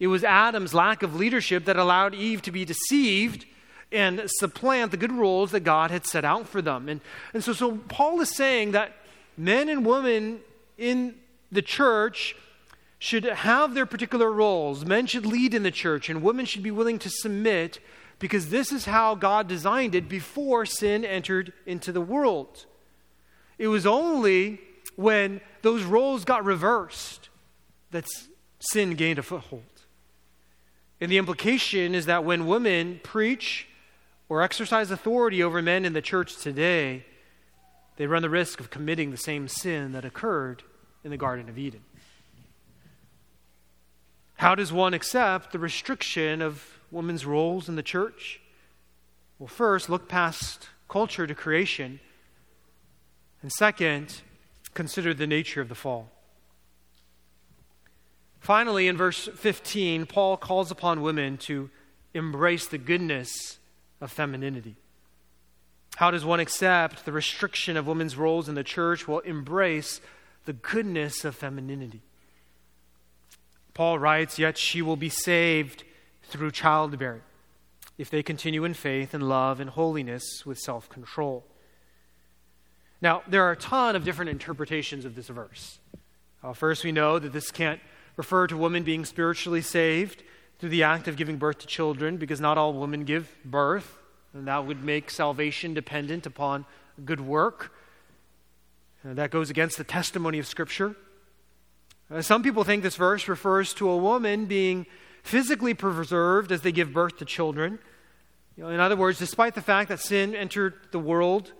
It 0.00 0.08
was 0.08 0.24
Adam's 0.24 0.74
lack 0.74 1.04
of 1.04 1.14
leadership 1.14 1.66
that 1.66 1.76
allowed 1.76 2.16
Eve 2.16 2.42
to 2.42 2.50
be 2.50 2.64
deceived 2.64 3.46
and 3.92 4.22
supplant 4.26 4.90
the 4.90 4.96
good 4.96 5.12
roles 5.12 5.52
that 5.52 5.60
God 5.60 5.92
had 5.92 6.04
set 6.04 6.24
out 6.24 6.48
for 6.48 6.60
them. 6.60 6.88
And, 6.88 7.00
and 7.32 7.44
so, 7.44 7.52
so 7.52 7.76
Paul 7.76 8.20
is 8.20 8.34
saying 8.34 8.72
that 8.72 8.96
men 9.36 9.68
and 9.68 9.86
women 9.86 10.40
in 10.76 11.14
the 11.52 11.62
church 11.62 12.34
should 12.98 13.22
have 13.22 13.74
their 13.74 13.86
particular 13.86 14.32
roles. 14.32 14.84
Men 14.84 15.06
should 15.06 15.26
lead 15.26 15.54
in 15.54 15.62
the 15.62 15.70
church, 15.70 16.10
and 16.10 16.24
women 16.24 16.44
should 16.44 16.64
be 16.64 16.72
willing 16.72 16.98
to 16.98 17.08
submit 17.08 17.78
because 18.18 18.48
this 18.48 18.72
is 18.72 18.86
how 18.86 19.14
God 19.14 19.46
designed 19.46 19.94
it 19.94 20.08
before 20.08 20.66
sin 20.66 21.04
entered 21.04 21.52
into 21.66 21.92
the 21.92 22.00
world. 22.00 22.66
It 23.58 23.68
was 23.68 23.86
only 23.86 24.58
when 25.00 25.40
those 25.62 25.82
roles 25.82 26.24
got 26.24 26.44
reversed 26.44 27.30
that 27.90 28.04
sin 28.58 28.94
gained 28.94 29.18
a 29.18 29.22
foothold. 29.22 29.62
And 31.00 31.10
the 31.10 31.16
implication 31.16 31.94
is 31.94 32.06
that 32.06 32.24
when 32.24 32.46
women 32.46 33.00
preach 33.02 33.66
or 34.28 34.42
exercise 34.42 34.90
authority 34.90 35.42
over 35.42 35.62
men 35.62 35.86
in 35.86 35.94
the 35.94 36.02
church 36.02 36.36
today, 36.36 37.04
they 37.96 38.06
run 38.06 38.20
the 38.20 38.30
risk 38.30 38.60
of 38.60 38.68
committing 38.68 39.10
the 39.10 39.16
same 39.16 39.48
sin 39.48 39.92
that 39.92 40.04
occurred 40.04 40.62
in 41.02 41.10
the 41.10 41.16
Garden 41.16 41.48
of 41.48 41.58
Eden. 41.58 41.80
How 44.36 44.54
does 44.54 44.72
one 44.72 44.94
accept 44.94 45.52
the 45.52 45.58
restriction 45.58 46.42
of 46.42 46.78
women's 46.90 47.24
roles 47.24 47.68
in 47.68 47.76
the 47.76 47.82
church? 47.82 48.40
Well, 49.38 49.48
first, 49.48 49.88
look 49.88 50.08
past 50.08 50.68
culture 50.88 51.26
to 51.26 51.34
creation. 51.34 52.00
And 53.42 53.50
second, 53.52 54.20
consider 54.74 55.14
the 55.14 55.26
nature 55.26 55.60
of 55.60 55.68
the 55.68 55.74
fall. 55.74 56.10
Finally, 58.38 58.88
in 58.88 58.96
verse 58.96 59.28
15, 59.36 60.06
Paul 60.06 60.36
calls 60.36 60.70
upon 60.70 61.02
women 61.02 61.36
to 61.38 61.70
embrace 62.14 62.66
the 62.66 62.78
goodness 62.78 63.58
of 64.00 64.10
femininity. 64.10 64.76
How 65.96 66.10
does 66.10 66.24
one 66.24 66.40
accept 66.40 67.04
the 67.04 67.12
restriction 67.12 67.76
of 67.76 67.86
women's 67.86 68.16
roles 68.16 68.48
in 68.48 68.54
the 68.54 68.64
church? 68.64 69.06
Well, 69.06 69.18
embrace 69.18 70.00
the 70.46 70.54
goodness 70.54 71.24
of 71.24 71.36
femininity. 71.36 72.00
Paul 73.74 73.98
writes, 73.98 74.38
Yet 74.38 74.56
she 74.56 74.80
will 74.80 74.96
be 74.96 75.10
saved 75.10 75.84
through 76.22 76.52
childbearing 76.52 77.22
if 77.98 78.08
they 78.08 78.22
continue 78.22 78.64
in 78.64 78.72
faith 78.72 79.12
and 79.12 79.28
love 79.28 79.60
and 79.60 79.68
holiness 79.68 80.46
with 80.46 80.58
self 80.58 80.88
control. 80.88 81.44
Now, 83.02 83.22
there 83.26 83.44
are 83.44 83.52
a 83.52 83.56
ton 83.56 83.96
of 83.96 84.04
different 84.04 84.30
interpretations 84.30 85.04
of 85.04 85.14
this 85.14 85.28
verse. 85.28 85.78
Uh, 86.42 86.52
first, 86.52 86.84
we 86.84 86.92
know 86.92 87.18
that 87.18 87.32
this 87.32 87.50
can't 87.50 87.80
refer 88.16 88.46
to 88.46 88.56
women 88.56 88.82
being 88.82 89.04
spiritually 89.04 89.62
saved 89.62 90.22
through 90.58 90.68
the 90.68 90.82
act 90.82 91.08
of 91.08 91.16
giving 91.16 91.38
birth 91.38 91.58
to 91.58 91.66
children, 91.66 92.18
because 92.18 92.40
not 92.40 92.58
all 92.58 92.74
women 92.74 93.04
give 93.04 93.34
birth, 93.44 93.98
and 94.34 94.46
that 94.46 94.66
would 94.66 94.84
make 94.84 95.10
salvation 95.10 95.72
dependent 95.72 96.26
upon 96.26 96.66
good 97.04 97.20
work. 97.20 97.72
And 99.02 99.16
that 99.16 99.30
goes 99.30 99.48
against 99.48 99.78
the 99.78 99.84
testimony 99.84 100.38
of 100.38 100.46
Scripture. 100.46 100.94
Uh, 102.10 102.20
some 102.20 102.42
people 102.42 102.64
think 102.64 102.82
this 102.82 102.96
verse 102.96 103.28
refers 103.28 103.72
to 103.74 103.88
a 103.88 103.96
woman 103.96 104.44
being 104.44 104.84
physically 105.22 105.72
preserved 105.72 106.52
as 106.52 106.60
they 106.60 106.72
give 106.72 106.92
birth 106.92 107.16
to 107.18 107.24
children. 107.24 107.78
You 108.56 108.64
know, 108.64 108.70
in 108.70 108.80
other 108.80 108.96
words, 108.96 109.18
despite 109.18 109.54
the 109.54 109.62
fact 109.62 109.88
that 109.88 110.00
sin 110.00 110.34
entered 110.34 110.74
the 110.90 110.98
world, 110.98 111.52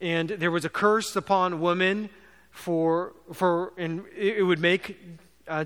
and 0.00 0.30
there 0.30 0.50
was 0.50 0.64
a 0.64 0.68
curse 0.68 1.14
upon 1.16 1.60
women 1.60 2.10
for, 2.50 3.12
for 3.32 3.72
and 3.76 4.04
it 4.16 4.44
would 4.44 4.60
make 4.60 4.96
uh, 5.46 5.64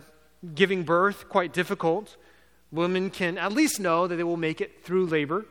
giving 0.54 0.82
birth 0.82 1.28
quite 1.28 1.52
difficult. 1.52 2.16
Women 2.70 3.10
can 3.10 3.38
at 3.38 3.52
least 3.52 3.78
know 3.78 4.06
that 4.06 4.16
they 4.16 4.24
will 4.24 4.36
make 4.36 4.60
it 4.60 4.84
through 4.84 5.06
labor, 5.06 5.46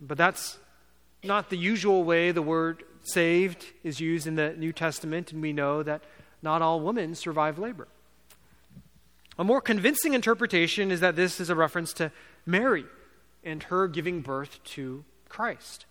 but 0.00 0.18
that's 0.18 0.58
not 1.24 1.50
the 1.50 1.56
usual 1.56 2.04
way 2.04 2.32
the 2.32 2.42
word 2.42 2.84
saved 3.02 3.64
is 3.82 4.00
used 4.00 4.26
in 4.26 4.34
the 4.34 4.54
New 4.54 4.72
Testament, 4.72 5.32
and 5.32 5.40
we 5.40 5.52
know 5.52 5.82
that 5.82 6.02
not 6.42 6.62
all 6.62 6.80
women 6.80 7.14
survive 7.14 7.58
labor. 7.58 7.88
A 9.38 9.44
more 9.44 9.60
convincing 9.60 10.12
interpretation 10.12 10.90
is 10.90 11.00
that 11.00 11.16
this 11.16 11.40
is 11.40 11.48
a 11.48 11.54
reference 11.54 11.94
to 11.94 12.12
Mary 12.44 12.84
and 13.42 13.62
her 13.64 13.88
giving 13.88 14.20
birth 14.20 14.62
to 14.64 15.04
Christ. 15.28 15.86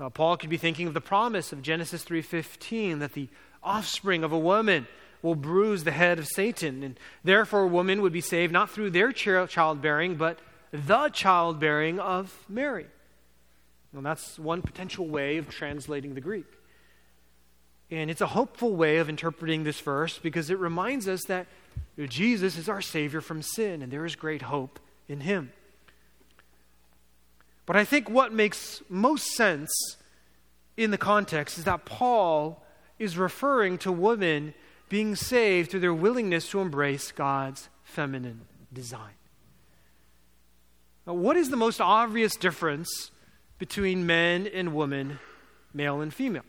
Uh, 0.00 0.08
Paul 0.08 0.38
could 0.38 0.48
be 0.48 0.56
thinking 0.56 0.86
of 0.86 0.94
the 0.94 1.00
promise 1.00 1.52
of 1.52 1.60
Genesis 1.60 2.02
3:15 2.02 3.00
that 3.00 3.12
the 3.12 3.28
offspring 3.62 4.24
of 4.24 4.32
a 4.32 4.38
woman 4.38 4.88
will 5.20 5.34
bruise 5.34 5.84
the 5.84 5.90
head 5.90 6.18
of 6.18 6.26
Satan, 6.26 6.82
and 6.82 6.98
therefore 7.22 7.60
a 7.60 7.68
woman 7.68 8.00
would 8.00 8.12
be 8.12 8.22
saved 8.22 8.52
not 8.52 8.70
through 8.70 8.90
their 8.90 9.12
childbearing, 9.12 10.16
but 10.16 10.38
the 10.72 11.10
childbearing 11.10 12.00
of 12.00 12.46
Mary. 12.48 12.86
And 13.92 14.06
that's 14.06 14.38
one 14.38 14.62
potential 14.62 15.06
way 15.06 15.36
of 15.36 15.50
translating 15.50 16.14
the 16.14 16.20
Greek. 16.22 16.46
And 17.90 18.10
it's 18.10 18.20
a 18.20 18.28
hopeful 18.28 18.74
way 18.74 18.98
of 18.98 19.08
interpreting 19.08 19.64
this 19.64 19.80
verse 19.80 20.18
because 20.18 20.48
it 20.48 20.58
reminds 20.58 21.08
us 21.08 21.24
that 21.24 21.48
Jesus 21.98 22.56
is 22.56 22.68
our 22.68 22.80
Savior 22.80 23.20
from 23.20 23.42
sin, 23.42 23.82
and 23.82 23.92
there 23.92 24.06
is 24.06 24.16
great 24.16 24.42
hope 24.42 24.78
in 25.08 25.20
Him. 25.20 25.52
But 27.70 27.76
I 27.76 27.84
think 27.84 28.10
what 28.10 28.32
makes 28.32 28.82
most 28.88 29.28
sense 29.36 29.70
in 30.76 30.90
the 30.90 30.98
context 30.98 31.56
is 31.56 31.62
that 31.66 31.84
Paul 31.84 32.64
is 32.98 33.16
referring 33.16 33.78
to 33.78 33.92
women 33.92 34.54
being 34.88 35.14
saved 35.14 35.70
through 35.70 35.78
their 35.78 35.94
willingness 35.94 36.48
to 36.48 36.60
embrace 36.60 37.12
God's 37.12 37.68
feminine 37.84 38.40
design. 38.72 39.12
Now, 41.06 41.14
what 41.14 41.36
is 41.36 41.50
the 41.50 41.56
most 41.56 41.80
obvious 41.80 42.34
difference 42.34 43.12
between 43.60 44.04
men 44.04 44.48
and 44.48 44.74
women, 44.74 45.20
male 45.72 46.00
and 46.00 46.12
female? 46.12 46.42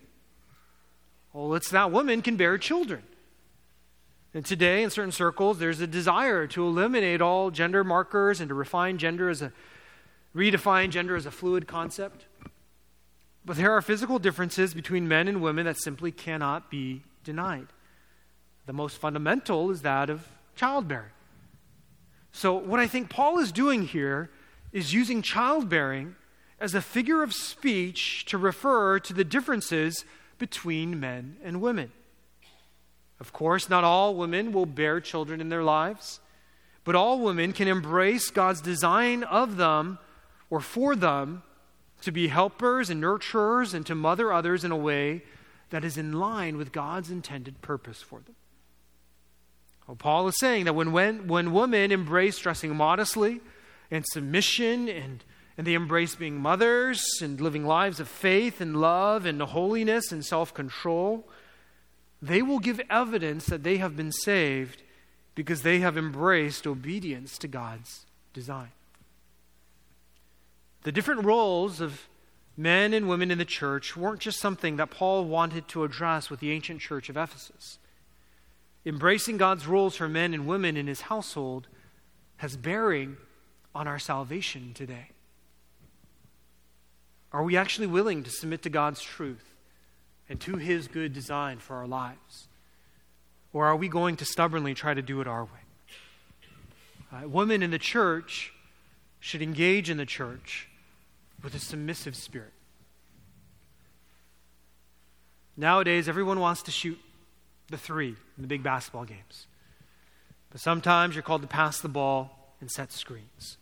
Well, 1.34 1.54
it's 1.54 1.70
that 1.70 1.92
women 1.92 2.24
can 2.24 2.36
bear 2.36 2.58
children. 2.58 3.04
And 4.34 4.44
today, 4.44 4.82
in 4.82 4.90
certain 4.90 5.12
circles, 5.12 5.60
there's 5.60 5.82
a 5.82 5.86
desire 5.86 6.48
to 6.48 6.66
eliminate 6.66 7.22
all 7.22 7.52
gender 7.52 7.84
markers 7.84 8.40
and 8.40 8.50
to 8.50 8.56
refine 8.56 8.98
gender 8.98 9.30
as 9.30 9.44
a 9.44 9.54
redefine 10.36 10.90
gender 10.90 11.16
as 11.16 11.26
a 11.26 11.32
fluid 11.32 11.68
concept. 11.68 12.26
But 13.44 13.58
there 13.58 13.72
are 13.72 13.82
physical 13.82 14.20
differences 14.20 14.74
between 14.74 15.08
men 15.08 15.28
and 15.28 15.42
women 15.42 15.66
that 15.66 15.78
simply 15.78 16.12
cannot 16.12 16.70
be 16.70 17.02
denied. 17.24 17.68
The 18.66 18.74
most 18.74 18.98
fundamental 18.98 19.72
is 19.72 19.82
that 19.82 20.10
of 20.10 20.28
childbearing. 20.56 21.10
So, 22.32 22.54
what 22.54 22.80
I 22.80 22.88
think 22.88 23.10
Paul 23.10 23.40
is 23.40 23.52
doing 23.52 23.88
here 23.88 24.30
is 24.72 24.94
using 24.94 25.22
childbearing 25.22 26.16
as 26.60 26.76
a 26.76 26.82
figure 26.82 27.24
of 27.24 27.34
speech 27.34 28.26
to 28.26 28.38
refer 28.38 29.00
to 29.00 29.14
the 29.14 29.24
differences 29.24 30.06
between 30.38 31.00
men 31.00 31.38
and 31.44 31.62
women. 31.62 31.92
Of 33.20 33.34
course, 33.34 33.70
not 33.70 33.84
all 33.84 34.16
women 34.16 34.52
will 34.52 34.66
bear 34.66 35.02
children 35.02 35.42
in 35.42 35.50
their 35.50 35.64
lives, 35.64 36.20
but 36.84 36.96
all 36.96 37.20
women 37.20 37.52
can 37.52 37.68
embrace 37.68 38.30
God's 38.30 38.62
design 38.62 39.24
of 39.24 39.58
them 39.58 40.00
or 40.52 40.60
for 40.60 40.96
them 40.96 41.42
to 42.02 42.12
be 42.12 42.28
helpers 42.28 42.92
and 42.92 43.02
nurturers 43.02 43.74
and 43.74 43.86
to 43.88 43.96
mother 43.96 44.32
others 44.32 44.64
in 44.64 44.72
a 44.72 44.78
way 44.78 45.24
that 45.72 45.84
is 45.84 45.98
in 45.98 46.12
line 46.12 46.58
with 46.58 46.72
God's 46.72 47.10
intended 47.10 47.62
purpose 47.62 48.02
for 48.02 48.20
them. 48.20 48.36
Well, 49.88 49.96
Paul 49.96 50.28
is 50.28 50.38
saying 50.38 50.66
that 50.66 50.74
when, 50.74 50.92
when, 50.92 51.28
when 51.28 51.54
women 51.54 51.92
embrace 51.92 52.38
dressing 52.38 52.76
modestly 52.76 53.40
and 53.90 54.06
submission 54.06 54.88
and, 54.90 55.24
and 55.58 55.66
they 55.66 55.74
embrace 55.74 56.16
being 56.16 56.38
mothers 56.38 57.04
and 57.22 57.40
living 57.40 57.66
lives 57.66 58.00
of 58.00 58.08
faith 58.08 58.62
and 58.62 58.80
love 58.80 59.26
and 59.26 59.42
holiness 59.42 60.12
and 60.12 60.24
self 60.24 60.54
control, 60.54 61.28
they 62.22 62.42
will 62.42 62.60
give 62.60 62.82
evidence 62.90 63.46
that 63.48 63.64
they 63.64 63.78
have 63.78 63.96
been 63.96 64.12
saved 64.12 64.84
because 65.34 65.62
they 65.62 65.80
have 65.80 65.98
embraced 65.98 66.68
obedience 66.68 67.38
to 67.40 67.48
God's 67.48 68.06
design. 68.34 68.70
The 70.84 70.92
different 70.92 71.26
roles 71.26 71.80
of 71.80 72.08
men 72.58 72.94
and 72.94 73.08
women 73.08 73.32
in 73.32 73.38
the 73.38 73.46
church 73.46 73.96
weren't 73.96 74.20
just 74.20 74.40
something 74.40 74.78
that 74.78 74.90
Paul 74.90 75.26
wanted 75.26 75.68
to 75.70 75.84
address 75.84 76.30
with 76.30 76.40
the 76.40 76.52
ancient 76.52 76.82
church 76.82 77.10
of 77.10 77.18
Ephesus. 77.18 77.78
Embracing 78.86 79.38
God's 79.38 79.68
roles 79.68 79.96
for 79.96 80.10
men 80.10 80.34
and 80.34 80.48
women 80.48 80.76
in 80.76 80.88
his 80.88 81.02
household 81.02 81.68
has 82.38 82.58
bearing 82.58 83.18
on 83.76 83.88
our 83.88 84.00
salvation 84.00 84.74
today. 84.74 85.10
Are 87.32 87.44
we 87.44 87.56
actually 87.56 87.88
willing 87.88 88.24
to 88.24 88.32
submit 88.32 88.64
to 88.64 88.70
God's 88.70 89.02
truth 89.02 89.54
and 90.28 90.40
to 90.42 90.56
his 90.56 90.88
good 90.88 91.14
design 91.14 91.60
for 91.60 91.76
our 91.76 91.88
lives? 91.88 92.48
Or 93.54 93.68
are 93.68 93.76
we 93.76 93.88
going 93.88 94.18
to 94.18 94.26
stubbornly 94.26 94.74
try 94.74 94.94
to 94.94 95.02
do 95.02 95.22
it 95.22 95.28
our 95.28 95.44
way? 95.44 95.50
Uh, 97.14 97.28
women 97.28 97.62
in 97.62 97.72
the 97.72 97.80
church 97.80 98.54
should 99.20 99.42
engage 99.42 99.90
in 99.90 99.98
the 99.98 100.06
church 100.06 100.68
with 101.44 101.56
a 101.56 101.60
submissive 101.60 102.16
spirit. 102.16 102.54
Nowadays, 105.58 106.08
everyone 106.08 106.40
wants 106.40 106.64
to 106.64 106.72
shoot 106.72 107.00
the 107.70 107.78
three 107.78 108.10
in 108.38 108.42
the 108.42 108.48
big 108.48 108.64
basketball 108.64 109.06
games. 109.06 109.48
But 110.50 110.62
sometimes 110.62 111.16
you're 111.16 111.24
called 111.24 111.42
to 111.42 111.48
pass 111.48 111.80
the 111.80 111.90
ball 111.90 112.56
and 112.60 112.70
set 112.70 112.92
screens. 112.92 113.58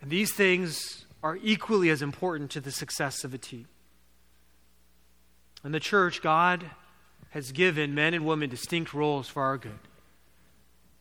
And 0.00 0.10
these 0.10 0.32
things 0.32 1.06
are 1.22 1.38
equally 1.42 1.90
as 1.90 2.02
important 2.02 2.50
to 2.52 2.60
the 2.60 2.70
success 2.70 3.24
of 3.24 3.34
a 3.34 3.38
team. 3.38 3.66
In 5.64 5.72
the 5.72 5.80
church, 5.80 6.22
God 6.22 6.70
has 7.30 7.50
given 7.50 7.94
men 7.94 8.14
and 8.14 8.24
women 8.24 8.48
distinct 8.48 8.94
roles 8.94 9.28
for 9.28 9.42
our 9.42 9.58
good. 9.58 9.78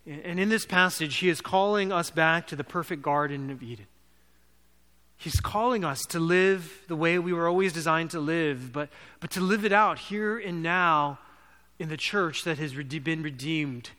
And 0.06 0.40
in 0.40 0.50
this 0.50 0.66
passage, 0.66 1.18
He 1.18 1.30
is 1.30 1.42
calling 1.42 1.92
us 1.92 2.10
back 2.10 2.48
to 2.48 2.56
the 2.56 2.64
perfect 2.64 3.02
Garden 3.02 3.50
of 3.50 3.62
Eden. 3.62 3.88
He's 5.18 5.40
calling 5.40 5.84
us 5.84 6.02
to 6.10 6.20
live 6.20 6.84
the 6.88 6.96
way 6.96 7.18
we 7.20 7.34
were 7.34 7.48
always 7.48 7.74
designed 7.74 8.12
to 8.12 8.20
live, 8.20 8.72
but, 8.74 8.90
but 9.20 9.32
to 9.32 9.40
live 9.40 9.66
it 9.66 9.72
out 9.72 9.98
here 9.98 10.38
and 10.38 10.62
now 10.62 11.20
in 11.80 11.90
the 11.90 11.98
church 11.98 12.44
that 12.44 12.58
has 12.58 12.74
been 12.74 13.24
redeemed 13.24 13.92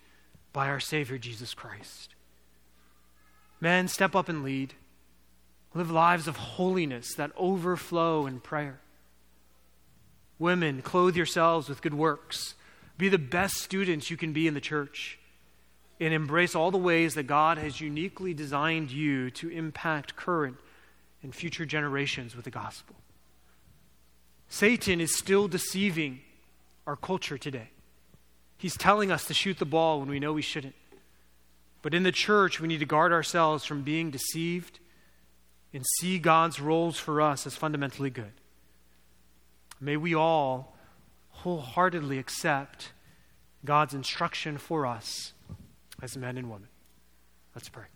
by 0.52 0.68
our 0.68 0.80
Savior 0.80 1.18
Jesus 1.18 1.54
Christ. 1.54 2.14
Men, 3.60 3.88
step 3.88 4.14
up 4.14 4.28
and 4.28 4.42
lead. 4.42 4.74
Live 5.74 5.90
lives 5.90 6.28
of 6.28 6.36
holiness 6.36 7.14
that 7.14 7.32
overflow 7.36 8.26
in 8.26 8.40
prayer. 8.40 8.80
Women, 10.38 10.82
clothe 10.82 11.16
yourselves 11.16 11.68
with 11.68 11.82
good 11.82 11.94
works. 11.94 12.54
Be 12.98 13.08
the 13.08 13.18
best 13.18 13.56
students 13.56 14.10
you 14.10 14.16
can 14.16 14.32
be 14.32 14.46
in 14.46 14.54
the 14.54 14.60
church. 14.60 15.18
And 15.98 16.12
embrace 16.12 16.54
all 16.54 16.70
the 16.70 16.78
ways 16.78 17.14
that 17.14 17.26
God 17.26 17.56
has 17.58 17.80
uniquely 17.80 18.34
designed 18.34 18.90
you 18.90 19.30
to 19.32 19.48
impact 19.48 20.16
current 20.16 20.56
and 21.26 21.34
future 21.34 21.66
generations 21.66 22.36
with 22.36 22.44
the 22.44 22.52
gospel. 22.52 22.94
Satan 24.48 25.00
is 25.00 25.18
still 25.18 25.48
deceiving 25.48 26.20
our 26.86 26.94
culture 26.94 27.36
today. 27.36 27.70
He's 28.56 28.76
telling 28.76 29.10
us 29.10 29.24
to 29.24 29.34
shoot 29.34 29.58
the 29.58 29.64
ball 29.64 29.98
when 29.98 30.08
we 30.08 30.20
know 30.20 30.32
we 30.32 30.40
shouldn't. 30.40 30.76
But 31.82 31.94
in 31.94 32.04
the 32.04 32.12
church, 32.12 32.60
we 32.60 32.68
need 32.68 32.78
to 32.78 32.86
guard 32.86 33.10
ourselves 33.12 33.64
from 33.64 33.82
being 33.82 34.12
deceived 34.12 34.78
and 35.74 35.84
see 35.98 36.20
God's 36.20 36.60
roles 36.60 36.96
for 36.96 37.20
us 37.20 37.44
as 37.44 37.56
fundamentally 37.56 38.08
good. 38.08 38.32
May 39.80 39.96
we 39.96 40.14
all 40.14 40.76
wholeheartedly 41.30 42.18
accept 42.18 42.92
God's 43.64 43.94
instruction 43.94 44.58
for 44.58 44.86
us 44.86 45.32
as 46.00 46.16
men 46.16 46.38
and 46.38 46.48
women. 46.48 46.68
Let's 47.52 47.68
pray. 47.68 47.86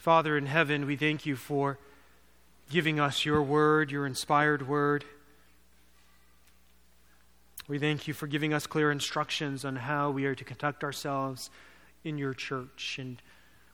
Father 0.00 0.38
in 0.38 0.46
heaven, 0.46 0.86
we 0.86 0.96
thank 0.96 1.26
you 1.26 1.36
for 1.36 1.76
giving 2.70 2.98
us 2.98 3.26
your 3.26 3.42
word, 3.42 3.90
your 3.90 4.06
inspired 4.06 4.66
word. 4.66 5.04
We 7.68 7.78
thank 7.78 8.08
you 8.08 8.14
for 8.14 8.26
giving 8.26 8.54
us 8.54 8.66
clear 8.66 8.90
instructions 8.90 9.62
on 9.62 9.76
how 9.76 10.10
we 10.10 10.24
are 10.24 10.34
to 10.34 10.42
conduct 10.42 10.84
ourselves 10.84 11.50
in 12.02 12.16
your 12.16 12.32
church. 12.32 12.96
And 12.98 13.20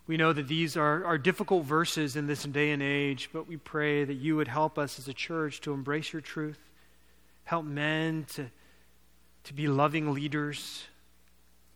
we 0.08 0.16
know 0.16 0.32
that 0.32 0.48
these 0.48 0.76
are, 0.76 1.04
are 1.04 1.16
difficult 1.16 1.64
verses 1.64 2.16
in 2.16 2.26
this 2.26 2.42
day 2.42 2.72
and 2.72 2.82
age, 2.82 3.30
but 3.32 3.46
we 3.46 3.56
pray 3.56 4.02
that 4.02 4.14
you 4.14 4.34
would 4.34 4.48
help 4.48 4.80
us 4.80 4.98
as 4.98 5.06
a 5.06 5.14
church 5.14 5.60
to 5.60 5.72
embrace 5.72 6.12
your 6.12 6.22
truth, 6.22 6.58
help 7.44 7.64
men 7.64 8.26
to, 8.30 8.50
to 9.44 9.54
be 9.54 9.68
loving 9.68 10.12
leaders, 10.12 10.86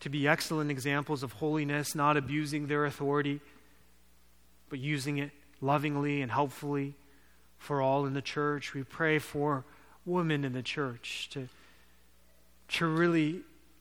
to 0.01 0.09
be 0.09 0.27
excellent 0.27 0.73
examples 0.73 1.23
of 1.23 1.35
holiness, 1.35 1.95
not 1.95 2.17
abusing 2.17 2.67
their 2.67 2.85
authority 2.85 3.41
but 4.71 4.79
using 4.79 5.19
it 5.19 5.31
lovingly 5.61 6.23
and 6.23 6.33
helpfully 6.33 6.95
for 7.59 7.83
all 7.83 8.07
in 8.07 8.15
the 8.15 8.23
church. 8.23 8.73
We 8.73 8.83
pray 8.83 9.19
for 9.19 9.65
women 10.07 10.45
in 10.45 10.53
the 10.53 10.63
church 10.63 11.29
to, 11.33 11.49
to 12.69 12.87
really 12.87 13.41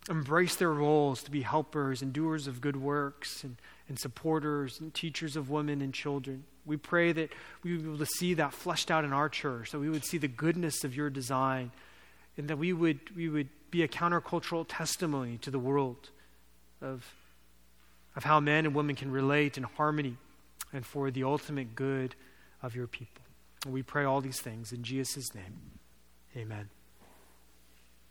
embrace 0.09 0.55
their 0.55 0.73
roles 0.73 1.23
to 1.23 1.31
be 1.31 1.41
helpers 1.41 2.01
and 2.01 2.11
doers 2.11 2.47
of 2.47 2.59
good 2.59 2.75
works 2.75 3.43
and, 3.43 3.55
and 3.87 3.97
supporters 3.97 4.79
and 4.81 4.93
teachers 4.93 5.35
of 5.35 5.49
women 5.49 5.81
and 5.81 5.93
children. 5.93 6.43
We 6.65 6.77
pray 6.77 7.11
that 7.13 7.31
we 7.63 7.73
would 7.73 7.83
be 7.83 7.89
able 7.89 7.99
to 7.99 8.05
see 8.05 8.33
that 8.33 8.53
fleshed 8.53 8.91
out 8.91 9.05
in 9.05 9.13
our 9.13 9.29
church, 9.29 9.71
that 9.71 9.79
we 9.79 9.89
would 9.89 10.03
see 10.03 10.17
the 10.17 10.27
goodness 10.27 10.83
of 10.83 10.95
your 10.95 11.09
design, 11.09 11.71
and 12.37 12.47
that 12.49 12.57
we 12.57 12.73
would, 12.73 13.15
we 13.15 13.29
would 13.29 13.49
be 13.71 13.83
a 13.83 13.87
countercultural 13.87 14.65
testimony 14.67 15.37
to 15.37 15.51
the 15.51 15.59
world 15.59 16.09
of 16.81 17.13
of 18.15 18.23
how 18.23 18.39
men 18.39 18.65
and 18.65 18.75
women 18.75 18.95
can 18.95 19.11
relate 19.11 19.57
in 19.57 19.63
harmony 19.63 20.17
and 20.71 20.85
for 20.85 21.11
the 21.11 21.23
ultimate 21.23 21.75
good 21.75 22.15
of 22.61 22.75
your 22.75 22.87
people. 22.87 23.23
We 23.67 23.83
pray 23.83 24.03
all 24.03 24.21
these 24.21 24.39
things 24.39 24.71
in 24.71 24.83
Jesus' 24.83 25.35
name. 25.35 25.79
Amen. 26.35 26.69